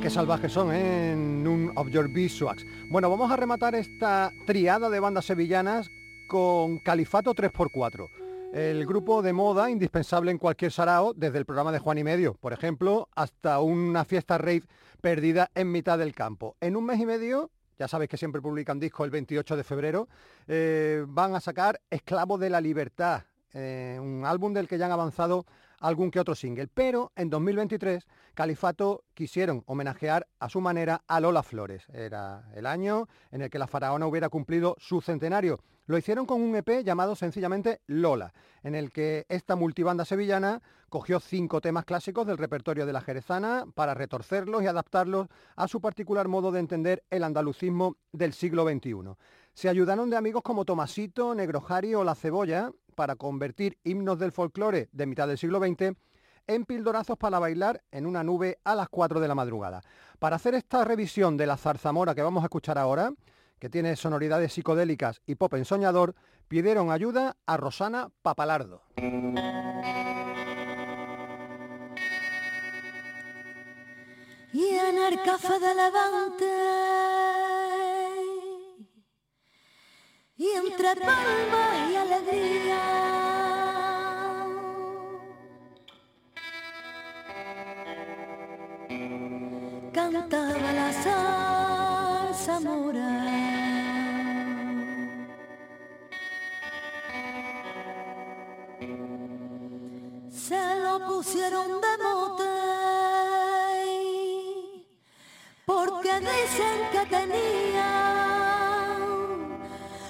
Salvajes 0.09 0.51
son 0.51 0.73
¿eh? 0.73 1.11
en 1.11 1.43
None 1.43 1.71
of 1.75 1.89
Your 1.89 2.11
Beeswax. 2.11 2.65
Bueno, 2.89 3.09
vamos 3.09 3.31
a 3.31 3.35
rematar 3.35 3.75
esta 3.75 4.31
triada 4.47 4.89
de 4.89 4.99
bandas 4.99 5.25
sevillanas 5.25 5.91
con 6.27 6.79
Califato 6.79 7.35
3x4. 7.35 8.07
El 8.53 8.87
grupo 8.87 9.21
de 9.21 9.33
moda 9.33 9.69
indispensable 9.69 10.31
en 10.31 10.39
cualquier 10.39 10.71
sarao, 10.71 11.13
desde 11.13 11.37
el 11.37 11.45
programa 11.45 11.71
de 11.71 11.77
Juan 11.77 11.99
y 11.99 12.03
Medio, 12.03 12.33
por 12.33 12.53
ejemplo, 12.53 13.07
hasta 13.15 13.59
una 13.59 14.03
fiesta 14.03 14.39
rave 14.39 14.63
perdida 14.99 15.51
en 15.53 15.71
mitad 15.71 15.99
del 15.99 16.15
campo. 16.15 16.55
En 16.59 16.75
un 16.75 16.85
mes 16.85 16.99
y 16.99 17.05
medio, 17.05 17.51
ya 17.77 17.87
sabéis 17.87 18.09
que 18.09 18.17
siempre 18.17 18.41
publican 18.41 18.79
disco 18.79 19.05
el 19.05 19.11
28 19.11 19.57
de 19.57 19.63
febrero, 19.63 20.07
eh, 20.47 21.05
van 21.07 21.35
a 21.35 21.39
sacar 21.39 21.81
Esclavo 21.89 22.39
de 22.39 22.49
la 22.49 22.61
Libertad, 22.61 23.23
eh, 23.53 23.99
un 24.01 24.25
álbum 24.25 24.53
del 24.53 24.67
que 24.67 24.79
ya 24.79 24.87
han 24.87 24.91
avanzado 24.91 25.45
algún 25.79 26.09
que 26.09 26.19
otro 26.19 26.33
single. 26.33 26.67
Pero 26.67 27.11
en 27.15 27.29
2023 27.29 28.07
Califato 28.39 29.03
quisieron 29.13 29.63
homenajear 29.65 30.25
a 30.39 30.47
su 30.47 30.61
manera 30.61 31.03
a 31.09 31.19
Lola 31.19 31.43
Flores. 31.43 31.85
Era 31.91 32.49
el 32.55 32.67
año 32.67 33.09
en 33.31 33.41
el 33.41 33.49
que 33.49 33.59
la 33.59 33.67
faraona 33.67 34.07
hubiera 34.07 34.29
cumplido 34.29 34.77
su 34.79 35.01
centenario. 35.01 35.59
Lo 35.87 35.97
hicieron 35.97 36.25
con 36.25 36.41
un 36.41 36.55
EP 36.55 36.85
llamado 36.85 37.17
sencillamente 37.17 37.81
Lola, 37.87 38.33
en 38.63 38.75
el 38.75 38.93
que 38.93 39.25
esta 39.27 39.57
multibanda 39.57 40.05
sevillana 40.05 40.61
cogió 40.87 41.19
cinco 41.19 41.59
temas 41.59 41.83
clásicos 41.83 42.25
del 42.25 42.37
repertorio 42.37 42.85
de 42.85 42.93
la 42.93 43.01
jerezana 43.01 43.65
para 43.75 43.93
retorcerlos 43.93 44.63
y 44.63 44.67
adaptarlos 44.67 45.27
a 45.57 45.67
su 45.67 45.81
particular 45.81 46.29
modo 46.29 46.53
de 46.53 46.61
entender 46.61 47.03
el 47.09 47.25
andalucismo 47.25 47.97
del 48.13 48.31
siglo 48.31 48.63
XXI. 48.63 49.17
Se 49.53 49.67
ayudaron 49.67 50.09
de 50.09 50.15
amigos 50.15 50.43
como 50.43 50.63
Tomasito, 50.63 51.35
Negrojari 51.35 51.93
o 51.93 52.05
La 52.05 52.15
Cebolla 52.15 52.71
para 52.95 53.17
convertir 53.17 53.77
himnos 53.83 54.17
del 54.17 54.31
folclore 54.31 54.87
de 54.93 55.05
mitad 55.07 55.27
del 55.27 55.37
siglo 55.37 55.59
XX 55.59 55.97
en 56.49 56.65
pildorazos 56.65 57.15
para 57.15 57.37
bailar 57.37 57.83
en 57.91 58.07
una 58.07 58.23
nube 58.23 58.57
a 58.63 58.73
las 58.73 58.89
4 58.89 59.19
de 59.19 59.27
la 59.27 59.35
madrugada. 59.35 59.83
Para 60.17 60.37
hacer 60.37 60.55
esta 60.55 60.83
revisión 60.83 61.37
de 61.37 61.45
la 61.45 61.57
zarzamora 61.57 62.15
que 62.15 62.23
vamos 62.23 62.41
a 62.41 62.47
escuchar 62.47 62.79
ahora, 62.79 63.13
que 63.59 63.69
tiene 63.69 63.95
sonoridades 63.95 64.53
psicodélicas 64.53 65.21
y 65.27 65.35
pop 65.35 65.53
ensoñador, 65.53 66.15
pidieron 66.47 66.89
ayuda 66.89 67.37
a 67.45 67.55
Rosana 67.57 68.09
Papalardo. 68.23 68.81
y 74.51 74.73
y 80.37 80.47
entre 80.51 80.95
palmas 80.95 81.91
y 81.91 81.95
alegría 81.95 83.08
cantaba 90.11 90.71
la 90.79 90.91
salsa 91.03 92.59
mora 92.59 93.11
se 100.31 100.75
lo 100.83 100.93
pusieron 101.07 101.69
de 101.81 101.93
mote 102.03 102.59
porque 105.65 106.13
dicen 106.19 106.77
que 106.91 107.05
tenía 107.17 107.89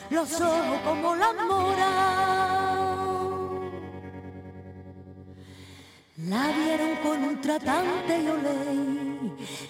los 0.09 0.41
ojos 0.41 0.79
como 0.85 1.15
la 1.15 1.33
mora. 1.33 2.19
La 6.27 6.47
vieron 6.51 6.95
con 7.03 7.23
un 7.23 7.41
tratante 7.41 8.21
y 8.23 8.27
olé, 8.27 8.98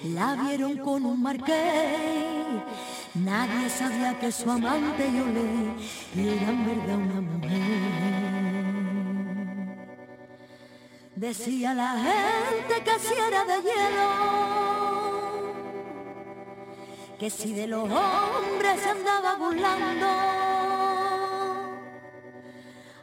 la 0.03 0.35
vieron 0.35 0.77
con 0.77 1.05
un 1.05 1.21
marqués. 1.21 2.63
Nadie 3.15 3.69
sabía 3.69 4.17
que 4.19 4.31
su 4.31 4.49
amante 4.49 5.07
y 5.07 5.19
olé 5.19 5.49
era 6.15 6.49
en 6.49 6.65
verdad 6.65 6.97
una 6.97 7.21
mujer. 7.21 8.59
Decía 11.15 11.73
la 11.73 11.95
gente 11.97 12.83
que 12.85 12.99
si 12.99 13.13
era 13.13 13.43
de 13.43 13.61
hielo, 13.61 14.09
que 17.19 17.29
si 17.29 17.53
de 17.53 17.67
los 17.67 17.83
hombres 17.83 18.79
se 18.81 18.89
andaba 18.89 19.35
burlando, 19.35 20.07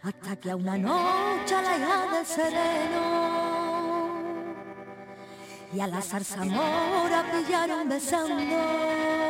hasta 0.02 0.36
que 0.36 0.50
a 0.50 0.56
una 0.56 0.78
noche 0.78 1.54
la 1.62 1.76
hija 1.76 2.06
del 2.16 2.24
sereno 2.24 3.35
y 5.72 5.80
a 5.80 5.86
la 5.86 6.00
zarzamora 6.02 7.24
pillaron 7.32 7.88
besando. 7.88 9.25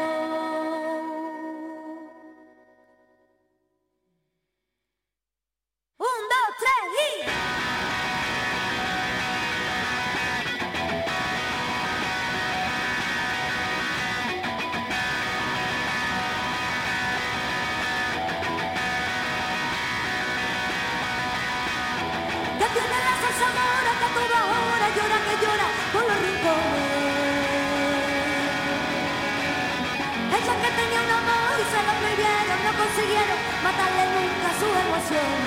Consiguieron 33.07 33.38
matarle 33.62 34.04
nunca 34.18 34.48
su 34.59 34.66
emoción. 34.66 35.38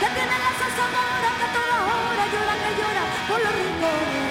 Que 0.00 0.08
tiene 0.16 0.36
la 0.40 0.50
mora 0.96 1.30
que 1.38 1.48
toda 1.52 1.76
hora 1.92 2.24
llora 2.32 2.54
que 2.64 2.72
llora 2.78 3.04
por 3.28 3.38
los 3.44 3.52
rincones. 3.52 4.26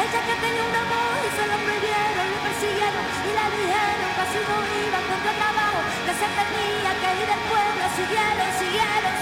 Ella 0.00 0.20
que 0.28 0.36
tenía 0.40 0.64
un 0.64 0.76
amor 0.80 1.18
y 1.20 1.30
se 1.36 1.44
lo 1.44 1.56
prohibieron, 1.60 2.26
le 2.32 2.38
persiguieron 2.40 3.04
y 3.28 3.30
le 3.36 3.46
dijeron 3.60 4.10
que 4.16 4.22
así 4.24 4.40
no 4.48 4.56
iba 4.80 4.96
a 4.96 5.02
encontrar 5.04 5.36
trabajo, 5.44 5.80
que 6.06 6.12
se 6.20 6.28
tenía 6.40 6.90
que 7.00 7.08
ir 7.20 7.26
del 7.28 7.42
pueblo, 7.52 7.84
siguieron, 8.00 8.48
siguieron, 8.56 9.14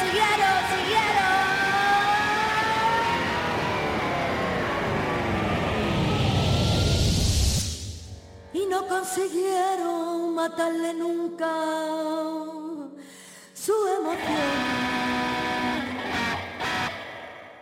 consiguieron 8.98 10.34
matarle 10.34 10.94
nunca 10.94 11.54
su 13.54 13.72
emoción. 14.00 14.88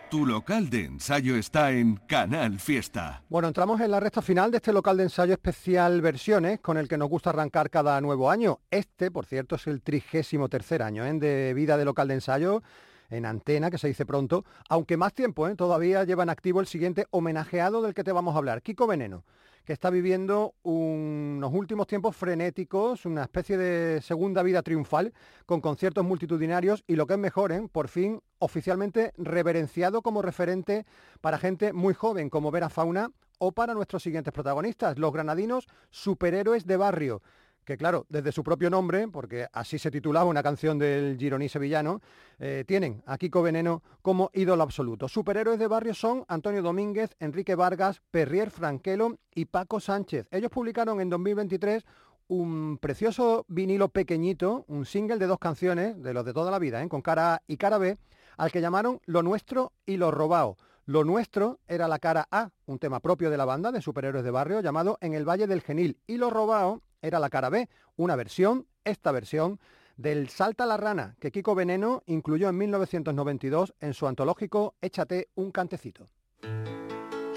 Tu 0.09 0.25
local 0.25 0.69
de 0.69 0.85
ensayo 0.85 1.35
está 1.35 1.71
en 1.71 1.97
Canal 2.07 2.59
Fiesta. 2.59 3.23
Bueno, 3.29 3.49
entramos 3.49 3.81
en 3.81 3.91
la 3.91 3.99
recta 3.99 4.21
final 4.21 4.51
de 4.51 4.57
este 4.57 4.71
local 4.71 4.97
de 4.97 5.03
ensayo 5.03 5.33
especial 5.33 6.01
versiones 6.01 6.59
con 6.61 6.77
el 6.77 6.87
que 6.87 6.97
nos 6.97 7.09
gusta 7.09 7.29
arrancar 7.31 7.69
cada 7.69 7.99
nuevo 8.01 8.31
año. 8.31 8.61
Este, 8.71 9.11
por 9.11 9.25
cierto, 9.25 9.57
es 9.57 9.67
el 9.67 9.81
trigésimo 9.81 10.47
tercer 10.49 10.81
año 10.81 11.05
¿eh? 11.05 11.13
de 11.13 11.53
vida 11.53 11.77
de 11.77 11.85
local 11.85 12.07
de 12.07 12.15
ensayo 12.15 12.63
en 13.09 13.25
antena, 13.25 13.69
que 13.69 13.77
se 13.77 13.87
dice 13.87 14.05
pronto, 14.05 14.45
aunque 14.69 14.97
más 14.97 15.13
tiempo, 15.13 15.47
¿eh? 15.47 15.55
todavía 15.55 16.03
lleva 16.03 16.23
en 16.23 16.29
activo 16.29 16.61
el 16.61 16.67
siguiente 16.67 17.05
homenajeado 17.11 17.81
del 17.81 17.93
que 17.93 18.03
te 18.03 18.11
vamos 18.11 18.33
a 18.35 18.37
hablar, 18.39 18.61
Kiko 18.61 18.87
Veneno, 18.87 19.23
que 19.67 19.73
está 19.73 19.89
viviendo 19.89 20.55
unos 20.63 21.53
últimos 21.53 21.87
tiempos 21.87 22.15
frenéticos, 22.15 23.05
una 23.05 23.23
especie 23.23 23.57
de 23.57 24.01
segunda 24.01 24.41
vida 24.41 24.61
triunfal, 24.61 25.13
con 25.45 25.59
conciertos 25.59 26.05
multitudinarios 26.05 26.85
y 26.87 26.95
lo 26.95 27.05
que 27.05 27.15
es 27.15 27.19
mejor, 27.19 27.51
¿eh? 27.51 27.67
por 27.69 27.89
fin 27.89 28.21
oficialmente 28.39 29.11
reverenciado 29.17 30.01
como 30.01 30.21
referente 30.21 30.85
para 31.19 31.37
gente 31.37 31.73
muy 31.73 31.93
joven 31.93 32.29
como 32.29 32.49
Vera 32.49 32.69
Fauna 32.69 33.11
o 33.39 33.51
para 33.51 33.73
nuestros 33.73 34.03
siguientes 34.03 34.31
protagonistas, 34.31 34.97
los 34.97 35.11
granadinos 35.11 35.67
superhéroes 35.89 36.65
de 36.65 36.77
barrio 36.77 37.21
que 37.67 37.77
claro, 37.77 38.05
desde 38.07 38.31
su 38.31 38.45
propio 38.45 38.69
nombre, 38.69 39.09
porque 39.09 39.45
así 39.51 39.77
se 39.77 39.91
titulaba 39.91 40.29
una 40.29 40.41
canción 40.41 40.79
del 40.79 41.17
Gironí 41.19 41.49
sevillano, 41.49 42.01
eh, 42.39 42.63
tienen 42.65 43.03
a 43.05 43.17
Kiko 43.17 43.41
Veneno 43.41 43.83
como 44.01 44.31
ídolo 44.33 44.63
absoluto. 44.63 45.09
Superhéroes 45.09 45.59
de 45.59 45.67
barrio 45.67 45.93
son 45.93 46.23
Antonio 46.29 46.61
Domínguez, 46.61 47.17
Enrique 47.19 47.55
Vargas, 47.55 48.01
Perrier 48.09 48.51
Franquelo 48.51 49.17
y 49.35 49.45
Paco 49.45 49.81
Sánchez. 49.81 50.29
Ellos 50.31 50.49
publicaron 50.49 51.01
en 51.01 51.09
2023 51.09 51.83
un 52.29 52.77
precioso 52.77 53.43
vinilo 53.49 53.89
pequeñito, 53.89 54.63
un 54.69 54.85
single 54.85 55.17
de 55.17 55.27
dos 55.27 55.37
canciones, 55.37 56.01
de 56.01 56.13
los 56.13 56.23
de 56.23 56.31
toda 56.31 56.51
la 56.51 56.59
vida, 56.59 56.81
¿eh? 56.81 56.87
con 56.87 57.01
cara 57.01 57.33
A 57.33 57.41
y 57.47 57.57
cara 57.57 57.77
B, 57.77 57.97
al 58.37 58.49
que 58.49 58.61
llamaron 58.61 59.01
Lo 59.05 59.23
Nuestro 59.23 59.73
y 59.85 59.97
Lo 59.97 60.11
Robao. 60.11 60.55
Lo 60.85 61.03
Nuestro 61.03 61.59
era 61.67 61.89
la 61.89 61.99
cara 61.99 62.29
A, 62.31 62.51
un 62.65 62.79
tema 62.79 63.01
propio 63.01 63.29
de 63.29 63.35
la 63.35 63.43
banda 63.43 63.73
de 63.73 63.81
superhéroes 63.81 64.23
de 64.23 64.31
barrio 64.31 64.61
llamado 64.61 64.97
En 65.01 65.13
el 65.13 65.27
Valle 65.27 65.47
del 65.47 65.61
Genil, 65.61 65.97
y 66.07 66.15
Lo 66.15 66.29
Robao 66.29 66.81
era 67.01 67.19
la 67.19 67.29
cara 67.29 67.49
B, 67.49 67.69
una 67.95 68.15
versión, 68.15 68.67
esta 68.83 69.11
versión, 69.11 69.59
del 69.97 70.29
Salta 70.29 70.65
la 70.65 70.77
Rana, 70.77 71.15
que 71.19 71.31
Kiko 71.31 71.55
Veneno 71.55 72.03
incluyó 72.05 72.49
en 72.49 72.57
1992 72.57 73.73
en 73.79 73.93
su 73.93 74.07
antológico 74.07 74.75
Échate 74.81 75.29
un 75.35 75.51
cantecito. 75.51 76.07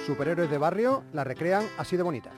Superhéroes 0.06 0.50
de 0.50 0.58
barrio 0.58 1.04
la 1.12 1.24
recrean 1.24 1.66
así 1.78 1.96
de 1.96 2.02
bonita. 2.02 2.32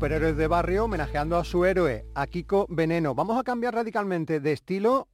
Superhéroes 0.00 0.38
de 0.38 0.46
barrio 0.46 0.84
homenajeando 0.86 1.36
a 1.36 1.44
su 1.44 1.66
héroe, 1.66 2.06
a 2.14 2.26
Kiko 2.26 2.66
Veneno. 2.70 3.14
Vamos 3.14 3.38
a 3.38 3.42
cambiar 3.44 3.74
radicalmente 3.74 4.40
de 4.40 4.52
estilo, 4.52 5.08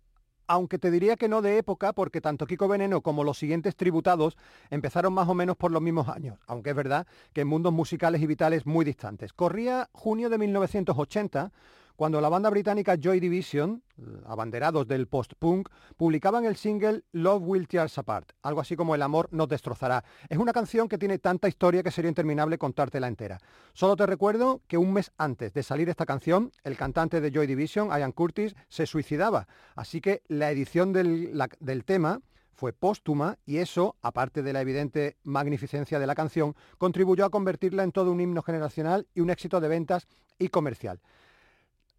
aunque 0.46 0.78
te 0.78 0.92
diría 0.92 1.16
que 1.16 1.28
no 1.28 1.42
de 1.42 1.58
época, 1.58 1.92
porque 1.92 2.20
tanto 2.20 2.46
Kiko 2.46 2.68
Veneno 2.68 3.00
como 3.00 3.24
los 3.24 3.36
siguientes 3.36 3.74
tributados 3.74 4.36
empezaron 4.70 5.12
más 5.12 5.28
o 5.28 5.34
menos 5.34 5.56
por 5.56 5.72
los 5.72 5.82
mismos 5.82 6.08
años, 6.08 6.38
aunque 6.46 6.70
es 6.70 6.76
verdad 6.76 7.04
que 7.32 7.40
en 7.40 7.48
mundos 7.48 7.72
musicales 7.72 8.22
y 8.22 8.28
vitales 8.28 8.64
muy 8.64 8.84
distantes. 8.84 9.32
Corría 9.32 9.88
junio 9.90 10.30
de 10.30 10.38
1980 10.38 11.50
cuando 11.96 12.20
la 12.20 12.28
banda 12.28 12.50
británica 12.50 12.96
Joy 13.00 13.20
Division, 13.20 13.82
abanderados 14.26 14.86
del 14.86 15.08
post-punk, 15.08 15.70
publicaban 15.96 16.44
el 16.44 16.56
single 16.56 17.02
Love 17.12 17.42
Will 17.42 17.66
Tear 17.68 17.86
Us 17.86 17.98
Apart, 17.98 18.32
algo 18.42 18.60
así 18.60 18.76
como 18.76 18.94
El 18.94 19.02
amor 19.02 19.28
nos 19.32 19.48
destrozará. 19.48 20.04
Es 20.28 20.38
una 20.38 20.52
canción 20.52 20.88
que 20.88 20.98
tiene 20.98 21.18
tanta 21.18 21.48
historia 21.48 21.82
que 21.82 21.90
sería 21.90 22.10
interminable 22.10 22.58
contártela 22.58 23.08
entera. 23.08 23.38
Solo 23.72 23.96
te 23.96 24.06
recuerdo 24.06 24.60
que 24.66 24.76
un 24.76 24.92
mes 24.92 25.10
antes 25.16 25.54
de 25.54 25.62
salir 25.62 25.88
esta 25.88 26.06
canción, 26.06 26.52
el 26.64 26.76
cantante 26.76 27.20
de 27.20 27.30
Joy 27.30 27.46
Division, 27.46 27.88
Ian 27.88 28.12
Curtis, 28.12 28.54
se 28.68 28.86
suicidaba. 28.86 29.48
Así 29.74 30.00
que 30.00 30.22
la 30.28 30.50
edición 30.50 30.92
del 30.92 31.84
tema 31.86 32.20
fue 32.52 32.72
póstuma 32.72 33.38
y 33.44 33.58
eso, 33.58 33.96
aparte 34.00 34.42
de 34.42 34.52
la 34.52 34.62
evidente 34.62 35.16
magnificencia 35.24 35.98
de 35.98 36.06
la 36.06 36.14
canción, 36.14 36.54
contribuyó 36.78 37.24
a 37.24 37.30
convertirla 37.30 37.84
en 37.84 37.92
todo 37.92 38.10
un 38.10 38.20
himno 38.20 38.42
generacional 38.42 39.06
y 39.14 39.20
un 39.20 39.30
éxito 39.30 39.60
de 39.60 39.68
ventas 39.68 40.06
y 40.38 40.48
comercial. 40.48 41.00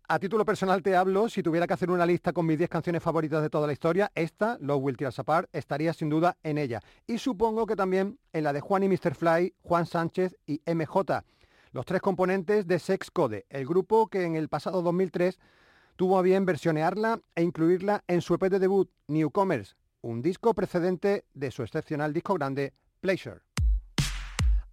A 0.10 0.20
título 0.20 0.46
personal 0.46 0.82
te 0.82 0.96
hablo, 0.96 1.28
si 1.28 1.44
tuviera 1.44 1.68
que 1.68 1.74
hacer 1.74 1.92
una 1.92 2.06
lista 2.06 2.32
con 2.32 2.46
mis 2.46 2.58
10 2.58 2.70
canciones 2.70 3.04
favoritas 3.04 3.42
de 3.42 3.50
toda 3.50 3.68
la 3.68 3.74
historia, 3.74 4.10
esta, 4.16 4.58
Love 4.62 4.82
Will 4.82 4.96
Tear 4.96 5.10
Us 5.10 5.20
Apart, 5.20 5.50
estaría 5.52 5.92
sin 5.92 6.10
duda 6.10 6.38
en 6.44 6.58
ella. 6.58 6.80
Y 7.06 7.18
supongo 7.18 7.66
que 7.66 7.76
también 7.76 8.18
en 8.32 8.46
la 8.46 8.54
de 8.54 8.62
Juan 8.62 8.84
y 8.84 8.88
Mr. 8.88 9.16
Fly, 9.16 9.54
Juan 9.64 9.86
Sánchez 9.86 10.38
y 10.46 10.62
MJ, 10.66 11.26
los 11.74 11.86
tres 11.86 12.00
componentes 12.00 12.66
de 12.68 12.80
Sex 12.80 13.12
Code, 13.12 13.48
el 13.50 13.66
grupo 13.66 14.08
que 14.08 14.24
en 14.24 14.38
el 14.38 14.48
pasado 14.48 14.82
2003 14.82 15.40
tuvo 15.98 16.18
a 16.18 16.22
bien 16.22 16.46
versionearla 16.46 17.20
e 17.36 17.44
incluirla 17.44 18.06
en 18.08 18.22
su 18.22 18.34
EP 18.34 18.44
de 18.44 18.60
debut, 18.60 18.90
Newcomers, 19.08 19.76
un 20.00 20.22
disco 20.22 20.54
precedente 20.54 21.26
de 21.34 21.52
su 21.52 21.64
excepcional 21.64 22.14
disco 22.14 22.34
grande, 22.36 22.72
Pleasure. 23.02 23.47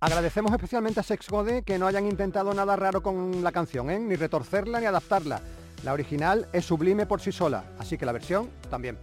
Agradecemos 0.01 0.53
especialmente 0.53 1.01
a 1.01 1.03
Sex 1.03 1.29
Gode 1.29 1.63
que 1.63 1.79
no 1.79 1.87
hayan 1.87 2.07
intentado 2.07 2.53
nada 2.53 2.77
raro 2.77 3.03
con 3.03 3.43
la 3.43 3.53
canción, 3.53 3.91
¿eh? 3.91 3.99
ni 3.99 4.17
retorcerla 4.17 4.81
ni 4.81 4.87
adaptarla. 4.87 5.41
La 5.83 5.93
original 5.93 6.49
es 6.53 6.65
sublime 6.65 7.07
por 7.07 7.21
sí 7.21 7.33
sola, 7.33 7.65
así 7.79 7.97
que 7.97 8.07
la 8.07 8.13
versión 8.13 8.51
también. 8.71 8.99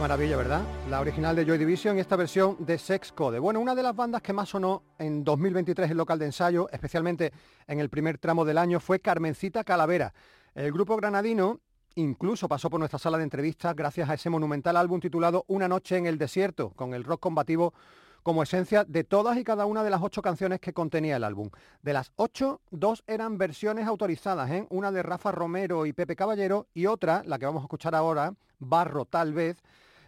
Maravilla, 0.00 0.38
¿verdad? 0.38 0.62
La 0.88 0.98
original 1.00 1.36
de 1.36 1.44
Joy 1.44 1.58
Division 1.58 1.98
y 1.98 2.00
esta 2.00 2.16
versión 2.16 2.56
de 2.58 2.78
Sex 2.78 3.12
Code. 3.12 3.38
Bueno, 3.38 3.60
una 3.60 3.74
de 3.74 3.82
las 3.82 3.94
bandas 3.94 4.22
que 4.22 4.32
más 4.32 4.48
sonó 4.48 4.82
en 4.98 5.22
2023 5.24 5.90
en 5.90 5.96
local 5.98 6.18
de 6.18 6.24
ensayo, 6.24 6.70
especialmente 6.70 7.34
en 7.66 7.80
el 7.80 7.90
primer 7.90 8.16
tramo 8.16 8.46
del 8.46 8.56
año, 8.56 8.80
fue 8.80 9.00
Carmencita 9.00 9.62
Calavera. 9.62 10.14
El 10.54 10.72
grupo 10.72 10.96
granadino 10.96 11.60
incluso 11.96 12.48
pasó 12.48 12.70
por 12.70 12.80
nuestra 12.80 12.98
sala 12.98 13.18
de 13.18 13.24
entrevistas 13.24 13.76
gracias 13.76 14.08
a 14.08 14.14
ese 14.14 14.30
monumental 14.30 14.78
álbum 14.78 15.00
titulado 15.00 15.44
Una 15.48 15.68
noche 15.68 15.98
en 15.98 16.06
el 16.06 16.16
desierto, 16.16 16.70
con 16.70 16.94
el 16.94 17.04
rock 17.04 17.20
combativo 17.20 17.74
como 18.22 18.42
esencia 18.42 18.84
de 18.84 19.04
todas 19.04 19.36
y 19.36 19.44
cada 19.44 19.66
una 19.66 19.84
de 19.84 19.90
las 19.90 20.02
ocho 20.02 20.22
canciones 20.22 20.60
que 20.60 20.72
contenía 20.72 21.16
el 21.16 21.24
álbum. 21.24 21.50
De 21.82 21.92
las 21.92 22.10
ocho, 22.16 22.62
dos 22.70 23.04
eran 23.06 23.36
versiones 23.36 23.86
autorizadas, 23.86 24.50
¿eh? 24.50 24.66
una 24.70 24.92
de 24.92 25.02
Rafa 25.02 25.30
Romero 25.30 25.84
y 25.84 25.92
Pepe 25.92 26.16
Caballero 26.16 26.68
y 26.72 26.86
otra, 26.86 27.22
la 27.26 27.38
que 27.38 27.44
vamos 27.44 27.60
a 27.60 27.64
escuchar 27.64 27.94
ahora, 27.94 28.32
Barro 28.58 29.04
tal 29.04 29.32
vez, 29.32 29.62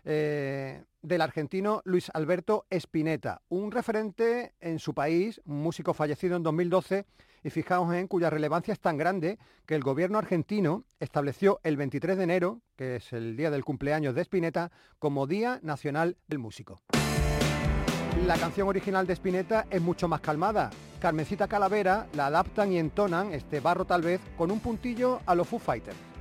eh, 0.05 0.85
del 1.03 1.21
argentino 1.21 1.83
Luis 1.85 2.11
Alberto 2.15 2.67
Spinetta, 2.71 3.43
un 3.49 3.73
referente 3.73 4.55
en 4.61 4.79
su 4.79 4.95
país, 4.95 5.41
un 5.45 5.63
músico 5.63 5.95
fallecido 5.95 6.37
en 6.37 6.43
2012 6.43 7.05
y 7.45 7.51
fijaos 7.51 7.93
en 7.95 8.07
cuya 8.07 8.31
relevancia 8.31 8.73
es 8.73 8.81
tan 8.81 8.97
grande 8.97 9.39
que 9.67 9.75
el 9.75 9.83
gobierno 9.83 10.19
argentino 10.19 10.85
estableció 11.01 11.61
el 11.65 11.77
23 11.77 12.17
de 12.17 12.25
enero, 12.25 12.61
que 12.77 12.97
es 12.97 13.13
el 13.13 13.37
día 13.37 13.51
del 13.51 13.65
cumpleaños 13.65 14.15
de 14.15 14.23
Spinetta, 14.23 14.71
como 14.99 15.27
Día 15.27 15.59
Nacional 15.63 16.17
del 16.29 16.39
Músico. 16.39 16.81
La 18.27 18.37
canción 18.37 18.69
original 18.69 19.07
de 19.07 19.15
Spinetta 19.15 19.67
es 19.71 19.83
mucho 19.83 20.07
más 20.07 20.21
calmada. 20.21 20.71
Carmencita 21.01 21.49
Calavera 21.49 22.07
la 22.15 22.27
adaptan 22.27 22.71
y 22.73 22.79
entonan, 22.79 23.33
este 23.33 23.59
barro 23.59 23.85
tal 23.85 24.03
vez, 24.03 24.21
con 24.39 24.53
un 24.53 24.61
puntillo 24.61 25.21
a 25.27 25.35
los 25.35 25.49
Foo 25.49 25.59
Fighters. 25.59 26.12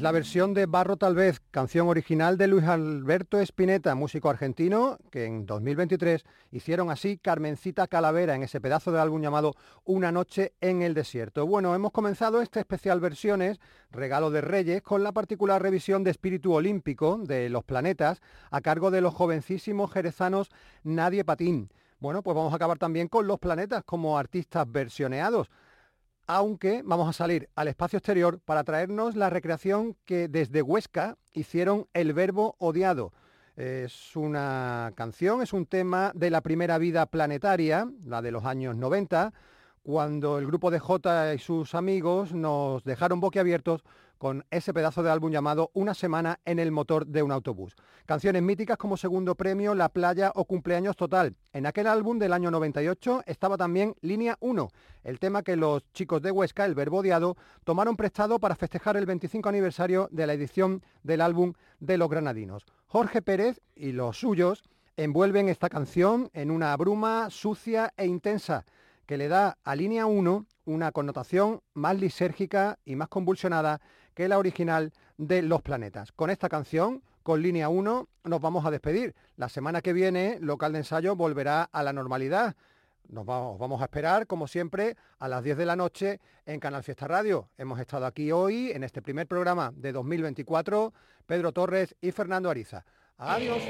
Es 0.00 0.04
la 0.04 0.12
versión 0.12 0.54
de 0.54 0.64
Barro 0.64 0.96
tal 0.96 1.14
vez, 1.14 1.42
canción 1.50 1.86
original 1.88 2.38
de 2.38 2.46
Luis 2.46 2.64
Alberto 2.64 3.38
Spinetta, 3.38 3.94
músico 3.94 4.30
argentino, 4.30 4.96
que 5.10 5.26
en 5.26 5.44
2023 5.44 6.24
hicieron 6.52 6.90
así 6.90 7.18
Carmencita 7.18 7.86
Calavera 7.86 8.34
en 8.34 8.42
ese 8.42 8.62
pedazo 8.62 8.92
de 8.92 8.98
álbum 8.98 9.20
llamado 9.20 9.56
Una 9.84 10.10
noche 10.10 10.54
en 10.62 10.80
el 10.80 10.94
desierto. 10.94 11.46
Bueno, 11.46 11.74
hemos 11.74 11.92
comenzado 11.92 12.40
este 12.40 12.60
especial 12.60 12.98
versiones, 12.98 13.60
regalo 13.90 14.30
de 14.30 14.40
Reyes, 14.40 14.80
con 14.80 15.02
la 15.02 15.12
particular 15.12 15.60
revisión 15.60 16.02
de 16.02 16.12
Espíritu 16.12 16.54
Olímpico 16.54 17.18
de 17.18 17.50
Los 17.50 17.64
Planetas, 17.64 18.22
a 18.50 18.62
cargo 18.62 18.90
de 18.90 19.02
los 19.02 19.12
jovencísimos 19.12 19.92
jerezanos 19.92 20.48
Nadie 20.82 21.26
Patín. 21.26 21.68
Bueno, 21.98 22.22
pues 22.22 22.34
vamos 22.34 22.54
a 22.54 22.56
acabar 22.56 22.78
también 22.78 23.08
con 23.08 23.26
Los 23.26 23.38
Planetas 23.38 23.84
como 23.84 24.16
artistas 24.16 24.64
versioneados 24.66 25.50
aunque 26.32 26.82
vamos 26.84 27.08
a 27.08 27.12
salir 27.12 27.48
al 27.56 27.66
espacio 27.66 27.96
exterior 27.96 28.38
para 28.38 28.62
traernos 28.62 29.16
la 29.16 29.30
recreación 29.30 29.96
que 30.04 30.28
desde 30.28 30.62
Huesca 30.62 31.18
hicieron 31.32 31.88
El 31.92 32.12
Verbo 32.12 32.54
Odiado. 32.58 33.12
Es 33.56 34.14
una 34.14 34.92
canción, 34.94 35.42
es 35.42 35.52
un 35.52 35.66
tema 35.66 36.12
de 36.14 36.30
la 36.30 36.40
primera 36.40 36.78
vida 36.78 37.06
planetaria, 37.06 37.90
la 38.04 38.22
de 38.22 38.30
los 38.30 38.44
años 38.44 38.76
90, 38.76 39.32
cuando 39.82 40.38
el 40.38 40.46
grupo 40.46 40.70
de 40.70 40.78
J 40.78 41.34
y 41.34 41.38
sus 41.40 41.74
amigos 41.74 42.32
nos 42.32 42.84
dejaron 42.84 43.18
boquiabiertos 43.18 43.82
con 44.20 44.44
ese 44.50 44.74
pedazo 44.74 45.02
de 45.02 45.10
álbum 45.10 45.32
llamado 45.32 45.70
Una 45.72 45.94
semana 45.94 46.40
en 46.44 46.58
el 46.58 46.72
motor 46.72 47.06
de 47.06 47.22
un 47.22 47.32
autobús. 47.32 47.74
Canciones 48.04 48.42
míticas 48.42 48.76
como 48.76 48.98
segundo 48.98 49.34
premio, 49.34 49.74
La 49.74 49.88
playa 49.88 50.30
o 50.34 50.44
Cumpleaños 50.44 50.94
Total. 50.94 51.34
En 51.54 51.64
aquel 51.64 51.86
álbum 51.86 52.18
del 52.18 52.34
año 52.34 52.50
98 52.50 53.22
estaba 53.24 53.56
también 53.56 53.94
Línea 54.02 54.36
1, 54.40 54.68
el 55.04 55.18
tema 55.18 55.42
que 55.42 55.56
los 55.56 55.90
chicos 55.94 56.20
de 56.20 56.32
Huesca, 56.32 56.66
el 56.66 56.74
verbo 56.74 56.98
odiado, 56.98 57.38
tomaron 57.64 57.96
prestado 57.96 58.38
para 58.38 58.56
festejar 58.56 58.98
el 58.98 59.06
25 59.06 59.48
aniversario 59.48 60.06
de 60.12 60.26
la 60.26 60.34
edición 60.34 60.82
del 61.02 61.22
álbum 61.22 61.54
de 61.78 61.96
los 61.96 62.10
granadinos. 62.10 62.66
Jorge 62.88 63.22
Pérez 63.22 63.62
y 63.74 63.92
los 63.92 64.18
suyos 64.18 64.64
envuelven 64.98 65.48
esta 65.48 65.70
canción 65.70 66.28
en 66.34 66.50
una 66.50 66.76
bruma 66.76 67.30
sucia 67.30 67.94
e 67.96 68.04
intensa 68.04 68.66
que 69.06 69.16
le 69.16 69.28
da 69.28 69.56
a 69.64 69.74
línea 69.74 70.04
1 70.04 70.46
una 70.66 70.92
connotación 70.92 71.62
más 71.74 71.98
lisérgica 71.98 72.78
y 72.84 72.96
más 72.96 73.08
convulsionada 73.08 73.80
que 74.20 74.28
la 74.28 74.38
original 74.38 74.92
de 75.16 75.40
Los 75.40 75.62
Planetas. 75.62 76.12
Con 76.12 76.28
esta 76.28 76.50
canción, 76.50 77.02
con 77.22 77.40
línea 77.40 77.70
1, 77.70 78.06
nos 78.24 78.40
vamos 78.42 78.66
a 78.66 78.70
despedir. 78.70 79.14
La 79.36 79.48
semana 79.48 79.80
que 79.80 79.94
viene, 79.94 80.36
local 80.42 80.74
de 80.74 80.80
ensayo 80.80 81.16
volverá 81.16 81.62
a 81.72 81.82
la 81.82 81.94
normalidad. 81.94 82.54
Nos 83.08 83.24
vamos, 83.24 83.58
vamos 83.58 83.80
a 83.80 83.84
esperar, 83.84 84.26
como 84.26 84.46
siempre, 84.46 84.98
a 85.18 85.26
las 85.26 85.42
10 85.42 85.56
de 85.56 85.64
la 85.64 85.74
noche 85.74 86.20
en 86.44 86.60
Canal 86.60 86.82
Fiesta 86.82 87.08
Radio. 87.08 87.48
Hemos 87.56 87.80
estado 87.80 88.04
aquí 88.04 88.30
hoy, 88.30 88.70
en 88.72 88.84
este 88.84 89.00
primer 89.00 89.26
programa 89.26 89.72
de 89.74 89.90
2024, 89.90 90.92
Pedro 91.24 91.52
Torres 91.52 91.96
y 92.02 92.12
Fernando 92.12 92.50
Ariza. 92.50 92.84
Adiós. 93.16 93.62